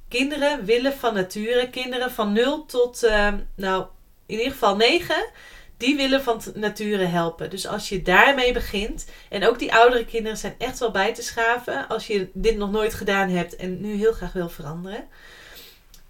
Kinderen 0.08 0.64
willen 0.64 0.92
van 0.92 1.14
nature, 1.14 1.70
kinderen 1.70 2.10
van 2.10 2.32
0 2.32 2.66
tot, 2.66 3.04
uh, 3.04 3.34
nou 3.54 3.86
in 4.26 4.38
ieder 4.38 4.52
geval 4.52 4.76
9, 4.76 5.30
die 5.76 5.96
willen 5.96 6.22
van 6.22 6.42
nature 6.54 7.04
helpen. 7.04 7.50
Dus 7.50 7.66
als 7.66 7.88
je 7.88 8.02
daarmee 8.02 8.52
begint, 8.52 9.06
en 9.28 9.46
ook 9.46 9.58
die 9.58 9.74
oudere 9.74 10.04
kinderen 10.04 10.38
zijn 10.38 10.54
echt 10.58 10.78
wel 10.78 10.90
bij 10.90 11.14
te 11.14 11.22
schaven 11.22 11.88
als 11.88 12.06
je 12.06 12.30
dit 12.32 12.56
nog 12.56 12.70
nooit 12.70 12.94
gedaan 12.94 13.28
hebt 13.28 13.56
en 13.56 13.80
nu 13.80 13.94
heel 13.94 14.12
graag 14.12 14.32
wil 14.32 14.48
veranderen. 14.48 15.08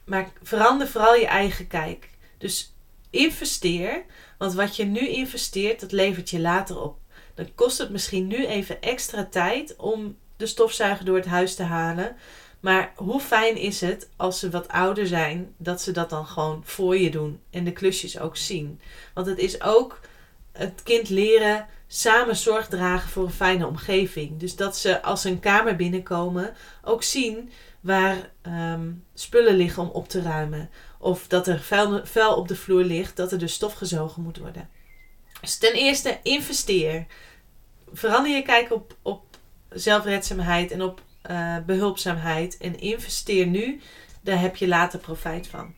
Maar 0.06 0.28
verander 0.42 0.88
vooral 0.88 1.14
je 1.14 1.26
eigen 1.26 1.66
kijk. 1.66 2.08
Dus 2.38 2.74
investeer. 3.10 4.04
Want 4.38 4.54
wat 4.54 4.76
je 4.76 4.84
nu 4.84 5.08
investeert, 5.08 5.80
dat 5.80 5.92
levert 5.92 6.30
je 6.30 6.40
later 6.40 6.82
op. 6.82 6.98
Dan 7.34 7.54
kost 7.54 7.78
het 7.78 7.90
misschien 7.90 8.26
nu 8.26 8.46
even 8.46 8.82
extra 8.82 9.24
tijd 9.24 9.76
om 9.76 10.16
de 10.36 10.46
stofzuiger 10.46 11.04
door 11.04 11.16
het 11.16 11.26
huis 11.26 11.54
te 11.54 11.62
halen. 11.62 12.16
Maar 12.60 12.92
hoe 12.96 13.20
fijn 13.20 13.56
is 13.56 13.80
het 13.80 14.08
als 14.16 14.38
ze 14.38 14.50
wat 14.50 14.68
ouder 14.68 15.06
zijn, 15.06 15.54
dat 15.56 15.82
ze 15.82 15.92
dat 15.92 16.10
dan 16.10 16.26
gewoon 16.26 16.62
voor 16.64 16.98
je 16.98 17.10
doen 17.10 17.40
en 17.50 17.64
de 17.64 17.72
klusjes 17.72 18.18
ook 18.18 18.36
zien. 18.36 18.80
Want 19.14 19.26
het 19.26 19.38
is 19.38 19.62
ook 19.62 20.00
het 20.52 20.82
kind 20.82 21.08
leren 21.08 21.66
samen 21.86 22.36
zorg 22.36 22.68
dragen 22.68 23.08
voor 23.10 23.24
een 23.24 23.30
fijne 23.30 23.66
omgeving. 23.66 24.38
Dus 24.40 24.56
dat 24.56 24.76
ze 24.76 25.02
als 25.02 25.24
een 25.24 25.40
kamer 25.40 25.76
binnenkomen 25.76 26.54
ook 26.82 27.02
zien 27.02 27.50
waar 27.86 28.30
ehm, 28.42 28.92
spullen 29.14 29.56
liggen 29.56 29.82
om 29.82 29.88
op 29.88 30.08
te 30.08 30.22
ruimen. 30.22 30.70
Of 30.98 31.26
dat 31.26 31.46
er 31.46 31.60
vuil, 32.04 32.36
op 32.36 32.48
de 32.48 32.56
vloer 32.56 32.84
ligt, 32.84 33.16
dat 33.16 33.32
er 33.32 33.38
dus 33.38 33.52
stof 33.52 33.72
gezogen 33.72 34.22
moet 34.22 34.38
worden. 34.38 34.68
Dus 35.40 35.58
ten 35.58 35.72
eerste, 35.72 36.18
investeer. 36.22 37.06
Verander 37.92 38.32
je 38.32 38.42
kijk 38.42 38.72
op, 38.72 38.96
op 39.02 39.22
zelfredzaamheid 39.68 40.70
en 40.70 40.82
op 40.82 41.02
uh, 41.30 41.56
behulpzaamheid. 41.66 42.56
En 42.58 42.80
investeer 42.80 43.46
nu, 43.46 43.80
daar 44.20 44.40
heb 44.40 44.56
je 44.56 44.68
later 44.68 44.98
profijt 44.98 45.46
van. 45.46 45.74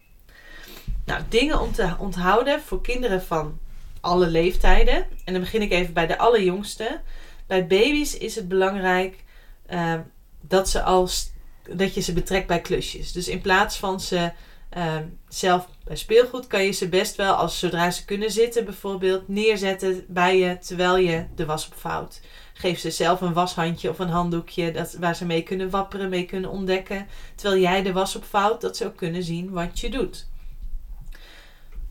Nou, 1.05 1.23
dingen 1.29 1.61
om 1.61 1.73
te 1.73 1.95
onthouden 1.99 2.61
voor 2.61 2.81
kinderen 2.81 3.23
van 3.23 3.59
alle 4.01 4.27
leeftijden. 4.27 5.07
En 5.25 5.33
dan 5.33 5.43
begin 5.43 5.63
ik 5.63 5.73
even 5.73 5.95
bij 5.95 6.07
de 6.07 6.19
allerjongste. 6.19 7.01
Bij 7.47 7.67
baby's 7.67 8.15
is 8.15 8.35
het 8.35 8.49
belangrijk 8.49 9.25
uh, 9.71 9.95
dat 10.41 10.69
ze 10.69 10.83
als 10.83 11.31
dat 11.73 11.95
je 11.95 12.01
ze 12.01 12.13
betrekt 12.13 12.47
bij 12.47 12.61
klusjes. 12.61 13.13
Dus 13.13 13.29
in 13.29 13.41
plaats 13.41 13.77
van 13.77 14.01
ze 14.01 14.31
uh, 14.77 14.97
zelf 15.29 15.69
bij 15.85 15.97
speelgoed, 15.97 16.47
kan 16.47 16.65
je 16.65 16.71
ze 16.71 16.89
best 16.89 17.17
wel, 17.17 17.35
als 17.35 17.59
zodra 17.59 17.91
ze 17.91 18.05
kunnen 18.05 18.31
zitten 18.31 18.65
bijvoorbeeld, 18.65 19.29
neerzetten 19.29 20.05
bij 20.09 20.39
je 20.39 20.59
terwijl 20.59 20.97
je 20.97 21.27
de 21.35 21.47
was 21.47 21.67
opvouwt. 21.67 22.21
Geef 22.55 22.79
ze 22.79 22.91
zelf 22.91 23.21
een 23.21 23.33
washandje 23.33 23.91
of 23.91 23.99
een 23.99 24.09
handdoekje 24.09 24.73
dat, 24.73 24.93
waar 24.93 25.17
ze 25.17 25.25
mee 25.27 25.43
kunnen 25.43 25.71
wapperen, 25.71 26.09
mee 26.09 26.25
kunnen 26.25 26.51
ontdekken. 26.51 27.07
Terwijl 27.35 27.61
jij 27.63 27.83
de 27.83 27.93
was 27.93 28.17
opvouwt, 28.17 28.61
dat 28.61 28.77
ze 28.77 28.87
ook 28.87 28.97
kunnen 28.97 29.23
zien 29.23 29.51
wat 29.51 29.81
je 29.81 29.91
doet. 29.91 30.27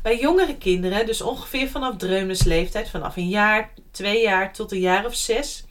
Bij 0.01 0.19
jongere 0.19 0.57
kinderen, 0.57 1.05
dus 1.05 1.21
ongeveer 1.21 1.69
vanaf 1.69 1.95
dreumesleeftijd, 1.95 2.89
vanaf 2.89 3.15
een 3.15 3.29
jaar, 3.29 3.73
twee 3.91 4.21
jaar 4.21 4.53
tot 4.53 4.71
een 4.71 4.79
jaar 4.79 5.05
of 5.05 5.15
zes, 5.15 5.65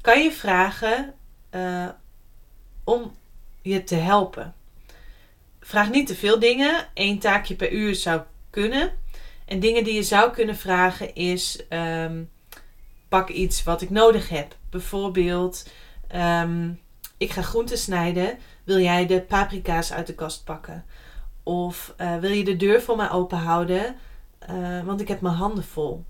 kan 0.00 0.22
je 0.22 0.32
vragen 0.32 1.14
uh, 1.50 1.88
om 2.84 3.16
je 3.62 3.84
te 3.84 3.94
helpen. 3.94 4.54
Vraag 5.60 5.90
niet 5.90 6.06
te 6.06 6.14
veel 6.14 6.38
dingen. 6.38 6.88
Eén 6.94 7.18
taakje 7.18 7.54
per 7.54 7.72
uur 7.72 7.94
zou 7.94 8.20
kunnen. 8.50 8.92
En 9.44 9.60
dingen 9.60 9.84
die 9.84 9.94
je 9.94 10.02
zou 10.02 10.32
kunnen 10.32 10.56
vragen 10.56 11.14
is: 11.14 11.62
um, 11.70 12.30
pak 13.08 13.28
iets 13.28 13.62
wat 13.62 13.82
ik 13.82 13.90
nodig 13.90 14.28
heb. 14.28 14.56
Bijvoorbeeld, 14.70 15.68
um, 16.14 16.80
ik 17.16 17.30
ga 17.30 17.42
groenten 17.42 17.78
snijden. 17.78 18.38
Wil 18.64 18.78
jij 18.78 19.06
de 19.06 19.20
paprika's 19.20 19.92
uit 19.92 20.06
de 20.06 20.14
kast 20.14 20.44
pakken? 20.44 20.84
Of 21.42 21.94
uh, 22.00 22.16
wil 22.16 22.30
je 22.30 22.44
de 22.44 22.56
deur 22.56 22.82
voor 22.82 22.96
mij 22.96 23.10
open 23.10 23.38
houden? 23.38 23.96
Uh, 24.50 24.84
want 24.84 25.00
ik 25.00 25.08
heb 25.08 25.20
mijn 25.20 25.34
handen 25.34 25.64
vol. 25.64 26.04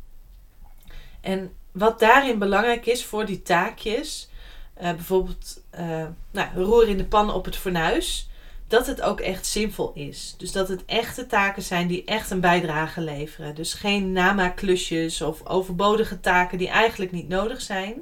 En 1.20 1.52
wat 1.72 1.98
daarin 1.98 2.38
belangrijk 2.38 2.86
is 2.86 3.04
voor 3.04 3.26
die 3.26 3.42
taakjes, 3.42 4.30
uh, 4.76 4.82
bijvoorbeeld 4.82 5.62
uh, 5.78 6.06
nou, 6.30 6.48
roer 6.54 6.88
in 6.88 6.96
de 6.96 7.04
pan 7.04 7.32
op 7.32 7.44
het 7.44 7.56
fornuis, 7.56 8.28
dat 8.66 8.86
het 8.86 9.00
ook 9.00 9.20
echt 9.20 9.46
zinvol 9.46 9.92
is. 9.94 10.34
Dus 10.38 10.52
dat 10.52 10.68
het 10.68 10.84
echte 10.84 11.26
taken 11.26 11.62
zijn 11.62 11.86
die 11.86 12.04
echt 12.04 12.30
een 12.30 12.40
bijdrage 12.40 13.00
leveren. 13.00 13.54
Dus 13.54 13.74
geen 13.74 14.12
namaakklusjes 14.12 15.22
of 15.22 15.46
overbodige 15.46 16.20
taken 16.20 16.58
die 16.58 16.68
eigenlijk 16.68 17.12
niet 17.12 17.28
nodig 17.28 17.60
zijn. 17.60 17.94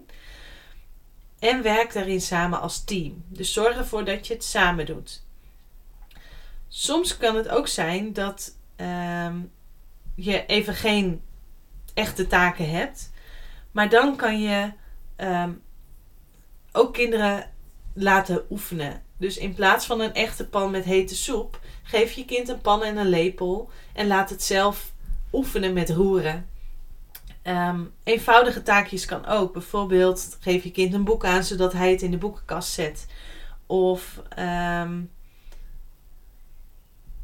En 1.38 1.62
werk 1.62 1.92
daarin 1.92 2.20
samen 2.20 2.60
als 2.60 2.84
team. 2.84 3.24
Dus 3.28 3.52
zorg 3.52 3.76
ervoor 3.76 4.04
dat 4.04 4.26
je 4.26 4.34
het 4.34 4.44
samen 4.44 4.86
doet. 4.86 5.22
Soms 6.68 7.16
kan 7.16 7.36
het 7.36 7.48
ook 7.48 7.68
zijn 7.68 8.12
dat, 8.12 8.56
um, 8.76 9.50
je 10.14 10.46
even 10.46 10.74
geen 10.74 11.22
echte 11.94 12.26
taken 12.26 12.70
hebt. 12.70 13.12
Maar 13.70 13.88
dan 13.88 14.16
kan 14.16 14.40
je 14.40 14.72
ehm, 15.16 15.52
ook 16.72 16.92
kinderen 16.92 17.50
laten 17.94 18.44
oefenen. 18.50 19.02
Dus 19.16 19.36
in 19.36 19.54
plaats 19.54 19.86
van 19.86 20.00
een 20.00 20.14
echte 20.14 20.48
pan 20.48 20.70
met 20.70 20.84
hete 20.84 21.14
soep, 21.14 21.60
geef 21.82 22.12
je 22.12 22.24
kind 22.24 22.48
een 22.48 22.60
pan 22.60 22.82
en 22.82 22.96
een 22.96 23.08
lepel 23.08 23.70
en 23.92 24.06
laat 24.06 24.30
het 24.30 24.42
zelf 24.42 24.92
oefenen 25.32 25.72
met 25.72 25.90
roeren. 25.90 26.46
Ehm, 27.42 27.80
eenvoudige 28.04 28.62
taakjes 28.62 29.04
kan 29.04 29.26
ook. 29.26 29.52
Bijvoorbeeld 29.52 30.36
geef 30.40 30.64
je 30.64 30.70
kind 30.70 30.94
een 30.94 31.04
boek 31.04 31.24
aan 31.24 31.44
zodat 31.44 31.72
hij 31.72 31.90
het 31.90 32.02
in 32.02 32.10
de 32.10 32.18
boekenkast 32.18 32.72
zet. 32.72 33.06
Of 33.66 34.22
ehm, 34.28 35.00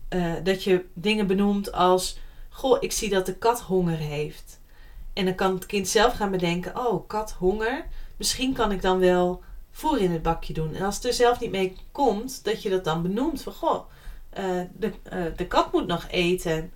eh, 0.08 0.32
dat 0.42 0.64
je 0.64 0.84
dingen 0.92 1.26
benoemt 1.26 1.72
als: 1.72 2.18
Goh, 2.48 2.76
ik 2.80 2.92
zie 2.92 3.08
dat 3.08 3.26
de 3.26 3.34
kat 3.34 3.60
honger 3.60 3.96
heeft. 3.96 4.60
En 5.12 5.24
dan 5.24 5.34
kan 5.34 5.54
het 5.54 5.66
kind 5.66 5.88
zelf 5.88 6.12
gaan 6.12 6.30
bedenken: 6.30 6.76
Oh, 6.86 7.08
kat 7.08 7.32
honger. 7.32 7.86
Misschien 8.16 8.52
kan 8.52 8.72
ik 8.72 8.82
dan 8.82 8.98
wel 8.98 9.42
voer 9.78 10.00
in 10.00 10.10
het 10.10 10.22
bakje 10.22 10.52
doen. 10.52 10.74
En 10.74 10.84
als 10.84 10.94
het 10.94 11.04
er 11.04 11.12
zelf 11.12 11.40
niet 11.40 11.50
mee 11.50 11.76
komt, 11.92 12.44
dat 12.44 12.62
je 12.62 12.70
dat 12.70 12.84
dan 12.84 13.02
benoemt 13.02 13.42
van: 13.42 13.52
Goh, 13.52 13.90
uh, 14.38 14.62
de, 14.72 14.92
uh, 15.12 15.24
de 15.36 15.46
kat 15.46 15.72
moet 15.72 15.86
nog 15.86 16.06
eten. 16.10 16.72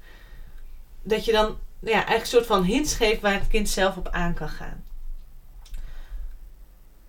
Dat 1.03 1.25
je 1.25 1.33
dan 1.33 1.57
ja, 1.81 1.93
eigenlijk 1.93 2.21
een 2.21 2.27
soort 2.27 2.47
van 2.47 2.62
hints 2.62 2.95
geeft 2.95 3.21
waar 3.21 3.35
het 3.35 3.49
kind 3.49 3.69
zelf 3.69 3.97
op 3.97 4.09
aan 4.09 4.35
kan 4.35 4.49
gaan. 4.49 4.85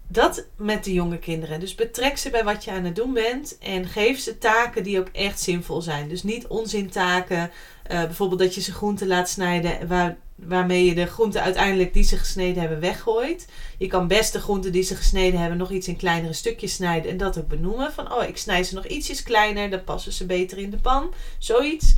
Dat 0.07 0.47
met 0.55 0.83
de 0.83 0.93
jonge 0.93 1.17
kinderen. 1.19 1.59
Dus 1.59 1.75
betrek 1.75 2.17
ze 2.17 2.29
bij 2.29 2.43
wat 2.43 2.63
je 2.63 2.71
aan 2.71 2.83
het 2.83 2.95
doen 2.95 3.13
bent 3.13 3.57
en 3.57 3.87
geef 3.87 4.19
ze 4.19 4.37
taken 4.37 4.83
die 4.83 4.99
ook 4.99 5.07
echt 5.07 5.39
zinvol 5.39 5.81
zijn. 5.81 6.09
Dus 6.09 6.23
niet 6.23 6.47
onzintaken. 6.47 7.51
Uh, 7.91 8.03
bijvoorbeeld 8.03 8.39
dat 8.39 8.55
je 8.55 8.61
ze 8.61 8.73
groenten 8.73 9.07
laat 9.07 9.29
snijden 9.29 9.87
waar, 9.87 10.17
waarmee 10.35 10.85
je 10.85 10.95
de 10.95 11.05
groenten 11.05 11.41
uiteindelijk 11.41 11.93
die 11.93 12.03
ze 12.03 12.17
gesneden 12.17 12.61
hebben 12.61 12.79
weggooit. 12.79 13.47
Je 13.77 13.87
kan 13.87 14.07
best 14.07 14.33
de 14.33 14.39
groenten 14.39 14.71
die 14.71 14.83
ze 14.83 14.95
gesneden 14.95 15.39
hebben 15.39 15.57
nog 15.57 15.71
iets 15.71 15.87
in 15.87 15.95
kleinere 15.95 16.33
stukjes 16.33 16.73
snijden 16.73 17.11
en 17.11 17.17
dat 17.17 17.37
ook 17.37 17.47
benoemen. 17.47 17.93
Van 17.93 18.13
oh, 18.13 18.23
ik 18.23 18.37
snij 18.37 18.63
ze 18.63 18.73
nog 18.73 18.85
ietsjes 18.85 19.23
kleiner, 19.23 19.69
dan 19.69 19.83
passen 19.83 20.13
ze 20.13 20.25
beter 20.25 20.57
in 20.57 20.69
de 20.69 20.77
pan. 20.77 21.13
Zoiets. 21.37 21.95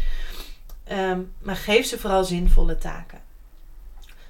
Ehm, 0.84 1.22
maar 1.42 1.56
geef 1.56 1.86
ze 1.86 2.00
vooral 2.00 2.24
zinvolle 2.24 2.78
taken. 2.78 3.22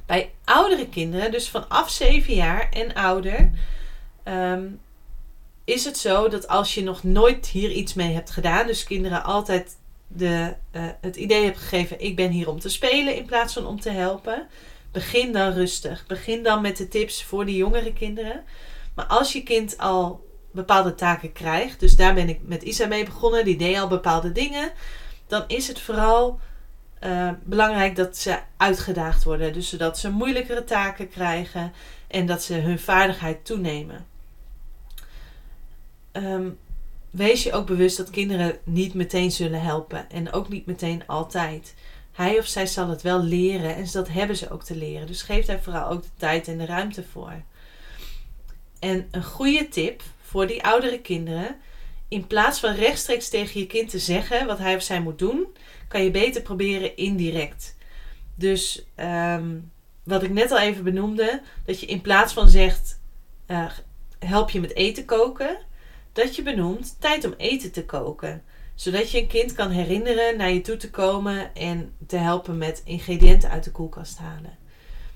Bij 0.05 0.31
oudere 0.43 0.89
kinderen, 0.89 1.31
dus 1.31 1.49
vanaf 1.49 1.89
7 1.89 2.33
jaar 2.33 2.69
en 2.71 2.93
ouder, 2.93 3.51
ehm, 4.23 4.63
is 5.63 5.85
het 5.85 5.97
zo 5.97 6.27
dat 6.27 6.47
als 6.47 6.73
je 6.73 6.83
nog 6.83 7.03
nooit 7.03 7.47
hier 7.47 7.71
iets 7.71 7.93
mee 7.93 8.13
hebt 8.13 8.31
gedaan, 8.31 8.67
dus 8.67 8.83
kinderen 8.83 9.23
altijd 9.23 9.77
de, 10.07 10.53
uh, 10.71 10.83
het 11.01 11.15
idee 11.15 11.43
hebt 11.43 11.57
gegeven: 11.57 12.01
ik 12.01 12.15
ben 12.15 12.29
hier 12.31 12.49
om 12.49 12.59
te 12.59 12.69
spelen 12.69 13.15
in 13.15 13.25
plaats 13.25 13.53
van 13.53 13.65
om 13.65 13.79
te 13.79 13.89
helpen, 13.89 14.47
begin 14.91 15.31
dan 15.33 15.53
rustig. 15.53 16.05
Begin 16.07 16.43
dan 16.43 16.61
met 16.61 16.77
de 16.77 16.87
tips 16.87 17.23
voor 17.23 17.45
de 17.45 17.55
jongere 17.55 17.93
kinderen. 17.93 18.43
Maar 18.95 19.05
als 19.05 19.33
je 19.33 19.43
kind 19.43 19.77
al 19.77 20.27
bepaalde 20.51 20.95
taken 20.95 21.31
krijgt, 21.31 21.79
dus 21.79 21.95
daar 21.95 22.13
ben 22.13 22.29
ik 22.29 22.39
met 22.43 22.63
Isa 22.63 22.87
mee 22.87 23.05
begonnen, 23.05 23.45
die 23.45 23.57
deed 23.57 23.77
al 23.77 23.87
bepaalde 23.87 24.31
dingen 24.31 24.71
dan 25.27 25.43
is 25.47 25.67
het 25.67 25.79
vooral 25.79 26.39
uh, 27.03 27.31
belangrijk 27.43 27.95
dat 27.95 28.17
ze 28.17 28.39
uitgedaagd 28.57 29.23
worden. 29.23 29.53
Dus 29.53 29.69
zodat 29.69 29.99
ze 29.99 30.09
moeilijkere 30.09 30.63
taken 30.63 31.09
krijgen 31.09 31.73
en 32.07 32.25
dat 32.25 32.43
ze 32.43 32.53
hun 32.53 32.79
vaardigheid 32.79 33.45
toenemen. 33.45 34.05
Um, 36.11 36.57
wees 37.15 37.43
je 37.43 37.53
ook 37.53 37.65
bewust 37.65 37.97
dat 37.97 38.09
kinderen 38.09 38.57
niet 38.63 38.93
meteen 38.93 39.31
zullen 39.31 39.61
helpen 39.61 40.09
en 40.09 40.31
ook 40.31 40.49
niet 40.49 40.65
meteen 40.65 41.07
altijd. 41.07 41.75
Hij 42.11 42.37
of 42.37 42.45
zij 42.45 42.65
zal 42.67 42.89
het 42.89 43.01
wel 43.01 43.23
leren 43.23 43.75
en 43.75 43.87
dat 43.91 44.07
hebben 44.07 44.37
ze 44.37 44.49
ook 44.49 44.63
te 44.63 44.75
leren. 44.75 45.07
Dus 45.07 45.21
geef 45.21 45.45
daar 45.45 45.61
vooral 45.61 45.89
ook 45.89 46.01
de 46.01 46.09
tijd 46.17 46.47
en 46.47 46.57
de 46.57 46.65
ruimte 46.65 47.03
voor. 47.03 47.41
En 48.79 49.07
een 49.11 49.23
goede 49.23 49.67
tip 49.67 50.03
voor 50.21 50.47
die 50.47 50.63
oudere 50.63 51.01
kinderen 51.01 51.55
in 52.07 52.27
plaats 52.27 52.59
van 52.59 52.73
rechtstreeks 52.73 53.29
tegen 53.29 53.59
je 53.59 53.67
kind 53.67 53.89
te 53.89 53.99
zeggen 53.99 54.47
wat 54.47 54.57
hij 54.57 54.75
of 54.75 54.81
zij 54.81 55.01
moet 55.01 55.19
doen, 55.19 55.47
kan 55.87 56.03
je 56.03 56.11
beter 56.11 56.41
proberen 56.41 56.97
indirect. 56.97 57.75
Dus 58.35 58.85
ehm, 58.95 59.59
wat 60.03 60.23
ik 60.23 60.31
net 60.31 60.51
al 60.51 60.59
even 60.59 60.83
benoemde, 60.83 61.41
dat 61.65 61.79
je 61.79 61.85
in 61.85 62.01
plaats 62.01 62.33
van 62.33 62.49
zegt 62.49 62.99
uh, 63.47 63.71
help 64.19 64.49
je 64.49 64.59
met 64.59 64.75
eten 64.75 65.05
koken, 65.05 65.57
dat 66.15 66.35
je 66.35 66.41
benoemt 66.41 66.95
tijd 66.99 67.25
om 67.25 67.33
eten 67.37 67.71
te 67.71 67.85
koken. 67.85 68.43
Zodat 68.75 69.11
je 69.11 69.19
een 69.19 69.27
kind 69.27 69.53
kan 69.53 69.69
herinneren 69.69 70.37
naar 70.37 70.51
je 70.51 70.61
toe 70.61 70.77
te 70.77 70.89
komen 70.89 71.55
en 71.55 71.93
te 72.07 72.17
helpen 72.17 72.57
met 72.57 72.81
ingrediënten 72.85 73.49
uit 73.49 73.63
de 73.63 73.71
koelkast 73.71 74.17
halen. 74.17 74.57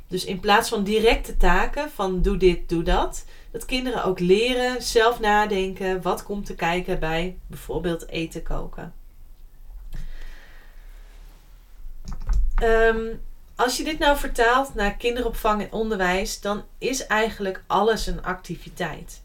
Dus 0.07 0.25
in 0.25 0.39
plaats 0.39 0.69
van 0.69 0.83
directe 0.83 1.37
taken 1.37 1.89
van 1.91 2.21
doe 2.21 2.37
dit, 2.37 2.69
doe 2.69 2.83
dat, 2.83 3.25
dat 3.51 3.65
kinderen 3.65 4.03
ook 4.03 4.19
leren 4.19 4.83
zelf 4.83 5.19
nadenken 5.19 6.01
wat 6.01 6.23
komt 6.23 6.45
te 6.45 6.55
kijken 6.55 6.99
bij 6.99 7.37
bijvoorbeeld 7.47 8.07
eten 8.07 8.43
koken. 8.43 8.93
Ehm, 12.55 13.05
als 13.55 13.77
je 13.77 13.83
dit 13.83 13.99
nou 13.99 14.17
vertaalt 14.17 14.73
naar 14.75 14.95
kinderopvang 14.95 15.61
en 15.61 15.71
onderwijs, 15.71 16.41
dan 16.41 16.63
is 16.77 17.05
eigenlijk 17.05 17.63
alles 17.67 18.07
een 18.07 18.23
activiteit. 18.23 19.21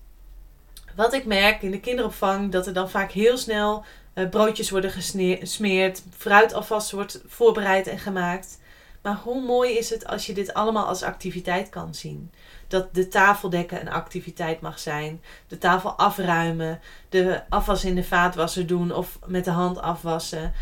Wat 0.96 1.12
ik 1.12 1.24
merk 1.24 1.62
in 1.62 1.70
de 1.70 1.80
kinderopvang, 1.80 2.52
dat 2.52 2.66
er 2.66 2.72
dan 2.72 2.90
vaak 2.90 3.10
heel 3.10 3.36
snel 3.36 3.84
uh, 4.14 4.28
broodjes 4.28 4.70
worden 4.70 4.90
gesmeerd, 4.90 6.02
fruit 6.16 6.52
alvast 6.52 6.90
wordt 6.90 7.22
voorbereid 7.26 7.86
en 7.86 7.98
gemaakt. 7.98 8.58
Maar 9.02 9.16
hoe 9.22 9.42
mooi 9.42 9.78
is 9.78 9.90
het 9.90 10.06
als 10.06 10.26
je 10.26 10.32
dit 10.32 10.54
allemaal 10.54 10.86
als 10.86 11.02
activiteit 11.02 11.68
kan 11.68 11.94
zien? 11.94 12.32
Dat 12.68 12.94
de 12.94 13.08
tafeldekken 13.08 13.80
een 13.80 13.90
activiteit 13.90 14.60
mag 14.60 14.78
zijn, 14.78 15.22
de 15.48 15.58
tafel 15.58 15.90
afruimen, 15.90 16.80
de 17.08 17.42
afwas 17.48 17.84
in 17.84 17.94
de 17.94 18.04
vaatwasser 18.04 18.66
doen 18.66 18.92
of 18.92 19.18
met 19.26 19.44
de 19.44 19.50
hand 19.50 19.80
afwassen. 19.80 20.52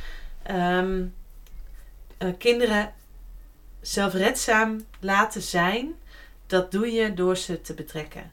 Um, 0.51 1.15
uh, 2.19 2.29
kinderen 2.39 2.93
zelfredzaam 3.81 4.85
laten 5.01 5.43
zijn, 5.43 5.95
dat 6.47 6.71
doe 6.71 6.93
je 6.93 7.15
door 7.15 7.37
ze 7.37 7.61
te 7.61 7.75
betrekken. 7.75 8.33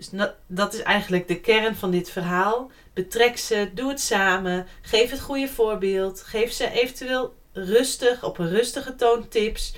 Dus 0.00 0.10
dat 0.46 0.74
is 0.74 0.82
eigenlijk 0.82 1.28
de 1.28 1.40
kern 1.40 1.76
van 1.76 1.90
dit 1.90 2.10
verhaal. 2.10 2.70
Betrek 2.92 3.38
ze, 3.38 3.70
doe 3.74 3.88
het 3.88 4.00
samen, 4.00 4.66
geef 4.82 5.10
het 5.10 5.20
goede 5.20 5.48
voorbeeld, 5.48 6.22
geef 6.22 6.52
ze 6.52 6.70
eventueel 6.70 7.34
rustig, 7.52 8.24
op 8.24 8.38
een 8.38 8.48
rustige 8.48 8.94
toon 8.94 9.28
tips. 9.28 9.74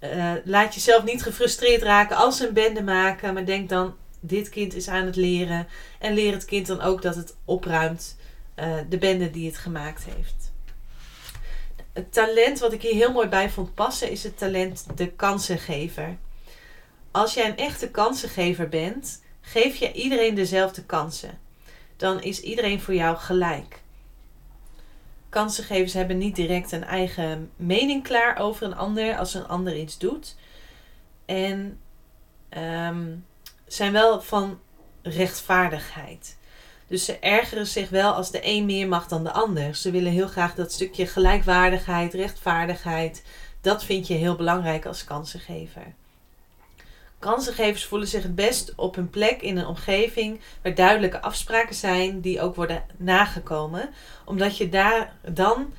Uh, 0.00 0.32
laat 0.44 0.74
jezelf 0.74 1.04
niet 1.04 1.22
gefrustreerd 1.22 1.82
raken 1.82 2.16
als 2.16 2.36
ze 2.36 2.46
een 2.46 2.54
bende 2.54 2.82
maken. 2.82 3.34
Maar 3.34 3.44
denk 3.44 3.68
dan, 3.68 3.96
dit 4.20 4.48
kind 4.48 4.74
is 4.74 4.88
aan 4.88 5.06
het 5.06 5.16
leren. 5.16 5.66
En 5.98 6.14
leer 6.14 6.32
het 6.32 6.44
kind 6.44 6.66
dan 6.66 6.80
ook 6.80 7.02
dat 7.02 7.14
het 7.14 7.36
opruimt 7.44 8.16
uh, 8.56 8.74
de 8.88 8.98
bende 8.98 9.30
die 9.30 9.46
het 9.46 9.58
gemaakt 9.58 10.04
heeft. 10.04 10.52
Het 11.92 12.12
talent 12.12 12.58
wat 12.58 12.72
ik 12.72 12.82
hier 12.82 12.94
heel 12.94 13.12
mooi 13.12 13.28
bij 13.28 13.50
vond 13.50 13.74
passen 13.74 14.10
is 14.10 14.22
het 14.22 14.38
talent 14.38 14.86
de 14.94 15.10
kansengever. 15.10 16.16
Als 17.10 17.34
jij 17.34 17.48
een 17.48 17.56
echte 17.56 17.90
kansengever 17.90 18.68
bent, 18.68 19.20
geef 19.50 19.76
je 19.76 19.92
iedereen 19.92 20.34
dezelfde 20.34 20.84
kansen. 20.84 21.38
Dan 21.96 22.22
is 22.22 22.40
iedereen 22.40 22.80
voor 22.80 22.94
jou 22.94 23.16
gelijk 23.16 23.80
kansengevers 25.28 25.92
hebben 25.92 26.18
niet 26.18 26.36
direct 26.36 26.72
een 26.72 26.84
eigen 26.84 27.50
mening 27.56 28.02
klaar 28.02 28.38
over 28.38 28.66
een 28.66 28.76
ander 28.76 29.16
als 29.16 29.34
een 29.34 29.46
ander 29.46 29.76
iets 29.76 29.98
doet. 29.98 30.36
En 31.24 31.80
um, 32.58 33.24
zijn 33.66 33.92
wel 33.92 34.20
van 34.20 34.58
rechtvaardigheid. 35.02 36.36
Dus 36.86 37.04
ze 37.04 37.18
ergeren 37.18 37.66
zich 37.66 37.88
wel 37.88 38.12
als 38.12 38.30
de 38.30 38.40
een 38.42 38.66
meer 38.66 38.88
mag 38.88 39.08
dan 39.08 39.24
de 39.24 39.32
ander. 39.32 39.74
Ze 39.74 39.90
willen 39.90 40.12
heel 40.12 40.28
graag 40.28 40.54
dat 40.54 40.72
stukje 40.72 41.06
gelijkwaardigheid, 41.06 42.14
rechtvaardigheid. 42.14 43.22
Dat 43.60 43.84
vind 43.84 44.06
je 44.06 44.14
heel 44.14 44.36
belangrijk 44.36 44.86
als 44.86 45.04
kansengever. 45.04 45.94
Kansengevers 47.18 47.84
voelen 47.84 48.08
zich 48.08 48.22
het 48.22 48.34
best 48.34 48.72
op 48.76 48.94
hun 48.94 49.10
plek 49.10 49.42
in 49.42 49.56
een 49.56 49.66
omgeving 49.66 50.40
waar 50.62 50.74
duidelijke 50.74 51.20
afspraken 51.20 51.74
zijn 51.74 52.20
die 52.20 52.40
ook 52.40 52.54
worden 52.54 52.84
nagekomen, 52.96 53.90
omdat 54.24 54.56
je 54.56 54.68
daar 54.68 55.12
dan 55.32 55.72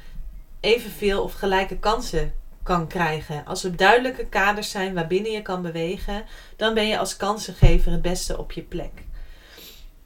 evenveel 0.60 1.24
of 1.24 1.34
gelijke 1.34 1.78
kansen 1.78 2.34
kan 2.64 2.88
krijgen. 2.88 3.46
Als 3.46 3.64
er 3.64 3.76
duidelijke 3.76 4.26
kaders 4.26 4.72
zijn 4.72 4.94
waarbinnen 4.94 5.32
je 5.32 5.42
kan 5.42 5.62
bewegen, 5.62 6.26
dan 6.56 6.74
ben 6.74 6.88
je 6.88 6.98
als 6.98 7.18
kansengever 7.18 7.92
het 7.92 8.02
beste 8.02 8.38
op 8.38 8.52
je 8.52 8.62
plek. 8.62 8.92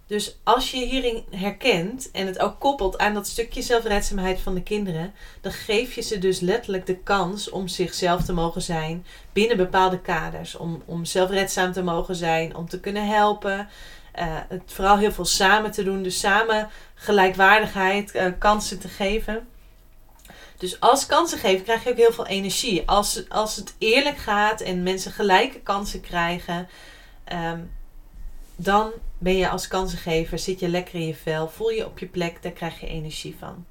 Dus 0.08 0.38
als 0.44 0.72
je 0.72 0.86
hierin 0.86 1.24
herkent 1.30 2.12
en 2.12 2.28
het 2.28 2.40
ook 2.40 2.60
koppelt 2.60 2.98
aan 2.98 3.14
dat 3.14 3.28
stukje 3.28 3.62
zelfredzaamheid 3.62 4.40
van 4.40 4.54
de 4.54 4.64
kinderen, 4.64 5.14
dan 5.42 5.52
geef 5.52 5.96
je 5.96 6.02
ze 6.02 6.20
dus 6.20 6.40
letterlijk 6.40 6.86
de 6.86 6.98
kans 6.98 7.50
om 7.50 7.68
zichzelf 7.68 8.24
te 8.24 8.34
mogen 8.34 8.62
zijn 8.62 9.06
binnen 9.34 9.58
bepaalde 9.58 10.00
kaders. 10.00 10.56
Om, 10.56 10.84
om 10.86 11.06
zelfredzaam 11.06 11.72
te 11.72 11.84
mogen 11.84 12.16
zijn, 12.16 12.56
om 12.56 12.70
te 12.70 12.80
kunnen 12.80 13.08
helpen. 13.08 13.70
Uh, 14.20 14.26
het 14.50 14.62
vooral 14.66 14.98
heel 14.98 15.12
veel 15.12 15.26
samen 15.26 15.72
te 15.72 15.84
doen, 15.84 16.04
dus 16.04 16.20
samen 16.20 16.70
gelijkwaardigheid, 16.96 18.16
uh, 18.16 18.26
kansen 18.40 18.80
te 18.80 18.88
geven. 18.88 19.48
Dus 20.58 20.80
als 20.80 21.06
kansengever 21.06 21.64
krijg 21.64 21.84
je 21.84 21.90
ook 21.90 21.98
heel 21.98 22.14
veel 22.14 22.28
energie. 22.28 22.84
Als, 22.86 23.30
als 23.30 23.56
het 23.56 23.76
eerlijk 23.78 24.18
gaat 24.18 24.62
en 24.62 24.84
mensen 24.84 25.12
gelijke 25.12 25.60
kansen 25.60 26.02
krijgen, 26.02 26.68
ehm, 27.24 27.60
dan 28.56 28.92
ben 29.24 29.36
je 29.36 29.50
als 29.50 29.68
kansengever, 29.68 30.40
zit 30.40 30.60
je 30.60 30.70
lekker 30.70 30.96
in 30.96 31.08
je 31.08 31.16
vel, 31.16 31.48
voel 31.48 31.70
je 31.70 31.86
op 31.86 32.00
je 32.00 32.08
plek, 32.08 32.44
daar 32.44 32.52
krijg 32.52 32.80
je 32.80 32.88
energie 32.88 33.36
van. 33.40 33.66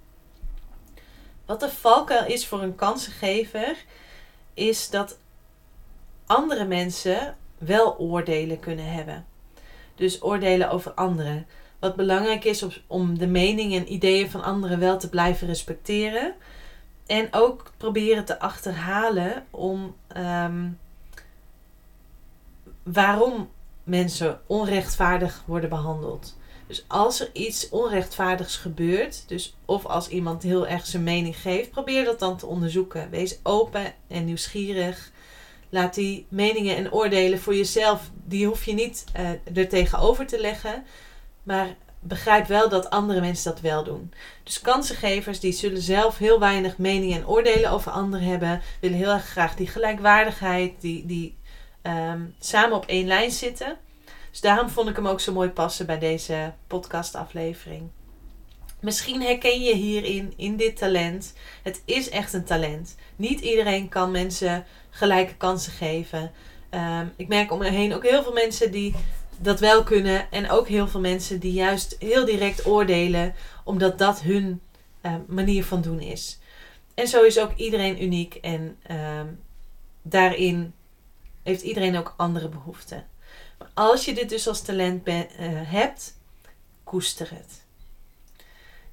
Wat 1.46 1.60
de 1.60 1.70
valkuil 1.70 2.26
is 2.26 2.46
voor 2.46 2.62
een 2.62 2.74
kansengever, 2.74 3.84
is 4.54 4.90
dat 4.90 5.18
andere 6.26 6.64
mensen 6.64 7.36
wel 7.58 7.98
oordelen 7.98 8.60
kunnen 8.60 8.92
hebben. 8.92 9.26
Dus 9.94 10.22
oordelen 10.22 10.70
over 10.70 10.92
anderen. 10.92 11.46
Wat 11.78 11.96
belangrijk 11.96 12.44
is 12.44 12.82
om 12.86 13.18
de 13.18 13.26
meningen 13.26 13.80
en 13.80 13.92
ideeën 13.92 14.30
van 14.30 14.42
anderen 14.42 14.78
wel 14.78 14.98
te 14.98 15.08
blijven 15.08 15.46
respecteren. 15.46 16.34
En 17.06 17.28
ook 17.30 17.72
proberen 17.76 18.24
te 18.24 18.40
achterhalen 18.40 19.46
om 19.50 19.94
ehm, 20.08 20.68
waarom 22.82 23.50
mensen 23.92 24.40
onrechtvaardig 24.46 25.42
worden 25.46 25.70
behandeld. 25.70 26.36
Dus 26.66 26.84
als 26.88 27.20
er 27.20 27.30
iets 27.32 27.68
onrechtvaardigs 27.68 28.56
gebeurt, 28.56 29.28
dus 29.28 29.56
of 29.64 29.86
als 29.86 30.08
iemand 30.08 30.42
heel 30.42 30.66
erg 30.66 30.86
zijn 30.86 31.02
mening 31.02 31.36
geeft, 31.36 31.70
probeer 31.70 32.04
dat 32.04 32.18
dan 32.18 32.36
te 32.36 32.46
onderzoeken. 32.46 33.10
Wees 33.10 33.38
open 33.42 33.94
en 34.08 34.24
nieuwsgierig. 34.24 35.10
Laat 35.68 35.94
die 35.94 36.26
meningen 36.28 36.76
en 36.76 36.92
oordelen 36.92 37.38
voor 37.38 37.54
jezelf, 37.54 38.10
die 38.24 38.46
hoef 38.46 38.64
je 38.64 38.72
niet 38.72 39.04
uh, 39.16 39.56
er 39.58 39.68
tegenover 39.68 40.26
te 40.26 40.40
leggen. 40.40 40.84
Maar 41.42 41.76
begrijp 42.00 42.46
wel 42.46 42.68
dat 42.68 42.90
andere 42.90 43.20
mensen 43.20 43.50
dat 43.50 43.60
wel 43.60 43.84
doen. 43.84 44.12
Dus 44.42 44.60
kansengevers 44.60 45.40
die 45.40 45.52
zullen 45.52 45.82
zelf 45.82 46.18
heel 46.18 46.40
weinig 46.40 46.78
meningen 46.78 47.16
en 47.16 47.26
oordelen 47.26 47.70
over 47.70 47.92
anderen 47.92 48.26
hebben. 48.26 48.62
Willen 48.80 48.98
heel 48.98 49.10
erg 49.10 49.24
graag 49.24 49.54
die 49.54 49.66
gelijkwaardigheid, 49.66 50.80
die, 50.80 51.06
die 51.06 51.36
um, 51.82 52.34
samen 52.38 52.76
op 52.76 52.86
één 52.86 53.06
lijn 53.06 53.30
zitten. 53.30 53.76
Dus 54.30 54.40
daarom 54.40 54.68
vond 54.68 54.88
ik 54.88 54.96
hem 54.96 55.08
ook 55.08 55.20
zo 55.20 55.32
mooi 55.32 55.48
passen 55.48 55.86
bij 55.86 55.98
deze 55.98 56.52
podcastaflevering. 56.66 57.90
Misschien 58.80 59.22
herken 59.22 59.62
je 59.62 59.74
hierin, 59.74 60.32
in 60.36 60.56
dit 60.56 60.76
talent. 60.76 61.34
Het 61.62 61.82
is 61.84 62.08
echt 62.08 62.32
een 62.32 62.44
talent. 62.44 62.96
Niet 63.16 63.40
iedereen 63.40 63.88
kan 63.88 64.10
mensen 64.10 64.64
gelijke 64.90 65.34
kansen 65.34 65.72
geven. 65.72 66.30
Um, 66.70 67.12
ik 67.16 67.28
merk 67.28 67.52
om 67.52 67.58
me 67.58 67.70
heen 67.70 67.94
ook 67.94 68.02
heel 68.02 68.22
veel 68.22 68.32
mensen 68.32 68.70
die 68.70 68.94
dat 69.38 69.60
wel 69.60 69.82
kunnen. 69.82 70.30
En 70.30 70.50
ook 70.50 70.68
heel 70.68 70.88
veel 70.88 71.00
mensen 71.00 71.38
die 71.38 71.52
juist 71.52 71.96
heel 71.98 72.24
direct 72.24 72.66
oordelen, 72.66 73.34
omdat 73.64 73.98
dat 73.98 74.20
hun 74.20 74.60
uh, 75.02 75.14
manier 75.26 75.64
van 75.64 75.82
doen 75.82 76.00
is. 76.00 76.38
En 76.94 77.08
zo 77.08 77.22
is 77.22 77.38
ook 77.38 77.52
iedereen 77.56 78.02
uniek 78.02 78.34
en 78.34 78.76
uh, 78.90 79.20
daarin 80.02 80.72
heeft 81.42 81.62
iedereen 81.62 81.96
ook 81.98 82.14
andere 82.16 82.48
behoeften. 82.48 83.06
Maar 83.58 83.70
als 83.74 84.04
je 84.04 84.14
dit 84.14 84.28
dus 84.28 84.48
als 84.48 84.62
talent 84.62 85.04
ben, 85.04 85.26
uh, 85.40 85.48
hebt, 85.52 86.14
koester 86.84 87.30
het. 87.30 87.62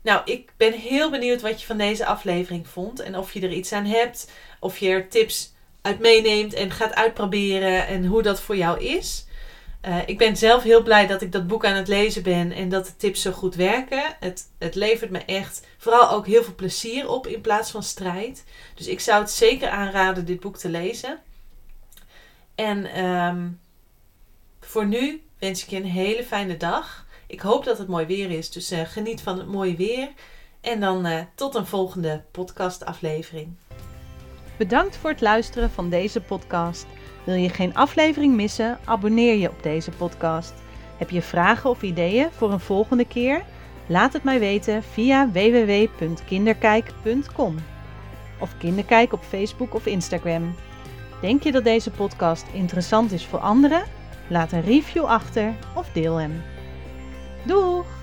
Nou, 0.02 0.22
ik 0.26 0.52
ben 0.58 0.74
heel 0.74 1.10
benieuwd 1.10 1.42
wat 1.42 1.62
je 1.62 1.68
van 1.68 1.78
deze 1.78 2.06
aflevering 2.06 2.68
vond 2.68 3.00
en 3.00 3.18
of 3.18 3.34
je 3.34 3.42
er 3.42 3.52
iets 3.52 3.72
aan 3.72 3.86
hebt, 3.86 4.32
of 4.60 4.78
je 4.78 4.90
er 4.90 5.10
tips 5.10 5.54
uit 5.82 6.00
meeneemt 6.00 6.54
en 6.54 6.72
gaat 6.72 6.96
uitproberen 6.96 7.88
en 7.88 8.06
hoe 8.06 8.22
dat 8.22 8.42
voor 8.42 8.58
jou 8.58 8.84
is. 8.84 9.28
Uh, 9.88 9.98
ik 10.06 10.18
ben 10.18 10.38
zelf 10.38 10.64
heel 10.64 10.84
blij 10.84 11.08
dat 11.08 11.22
ik 11.22 11.32
dat 11.32 11.48
boek 11.48 11.66
aan 11.66 11.76
het 11.76 11.88
lezen 11.88 12.24
ben 12.24 12.52
en 12.52 12.70
dat 12.70 12.86
de 12.86 12.96
tips 12.96 13.22
zo 13.22 13.32
goed 13.32 13.56
werken. 13.56 14.04
Het, 14.20 14.50
het 14.58 14.76
levert 14.76 15.12
me 15.12 15.20
echt 15.20 15.68
vooral 15.78 16.10
ook 16.10 16.28
heel 16.28 16.44
veel 16.44 16.56
plezier 16.56 17.10
op 17.10 17.28
in 17.28 17.42
plaats 17.42 17.72
van 17.72 17.84
strijd. 17.84 18.44
Dus 18.76 18.88
ik 18.88 19.00
zou 19.00 19.22
het 19.22 19.32
zeker 19.32 19.70
aanraden 19.70 20.26
dit 20.26 20.40
boek 20.40 20.58
te 20.58 20.70
lezen. 20.70 21.20
En 22.60 23.06
um, 23.06 23.60
voor 24.60 24.86
nu 24.86 25.22
wens 25.38 25.64
ik 25.64 25.70
je 25.70 25.76
een 25.76 25.86
hele 25.86 26.24
fijne 26.24 26.58
dag. 26.58 27.06
Ik 27.28 27.40
hoop 27.40 27.66
dat 27.66 27.78
het 27.78 27.88
mooi 27.88 28.06
weer 28.06 28.32
is, 28.32 28.52
dus 28.52 28.72
uh, 28.72 28.80
geniet 28.86 29.22
van 29.22 29.38
het 29.38 29.48
mooie 29.48 29.76
weer. 29.76 30.10
En 30.62 30.80
dan 30.80 31.06
uh, 31.06 31.20
tot 31.36 31.56
een 31.56 31.66
volgende 31.66 32.24
podcastaflevering. 32.32 33.56
Bedankt 34.58 34.98
voor 34.98 35.10
het 35.10 35.22
luisteren 35.22 35.72
van 35.72 35.90
deze 35.90 36.22
podcast. 36.22 36.86
Wil 37.24 37.36
je 37.36 37.50
geen 37.50 37.76
aflevering 37.76 38.36
missen? 38.36 38.80
Abonneer 38.86 39.36
je 39.36 39.50
op 39.50 39.64
deze 39.64 39.92
podcast. 39.92 40.54
Heb 40.98 41.10
je 41.10 41.22
vragen 41.22 41.70
of 41.70 41.82
ideeën 41.82 42.32
voor 42.32 42.52
een 42.52 42.60
volgende 42.60 43.06
keer? 43.06 43.44
Laat 43.88 44.14
het 44.14 44.24
mij 44.24 44.40
weten 44.40 44.84
via 44.84 45.32
www.kinderkijk.com 45.32 47.56
of 48.40 48.58
Kinderkijk 48.58 49.14
op 49.14 49.24
Facebook 49.24 49.74
of 49.74 49.86
Instagram. 49.86 50.56
Denk 51.22 51.44
je 51.44 51.52
dat 51.52 51.64
deze 51.64 51.92
podcast 51.92 52.46
interessant 52.54 53.12
is 53.12 53.26
voor 53.26 53.40
anderen? 53.40 53.84
Laat 54.28 54.52
een 54.52 54.62
review 54.62 55.04
achter 55.04 55.54
of 55.76 55.90
deel 55.92 56.16
hem. 56.16 56.42
Doeg! 57.44 57.99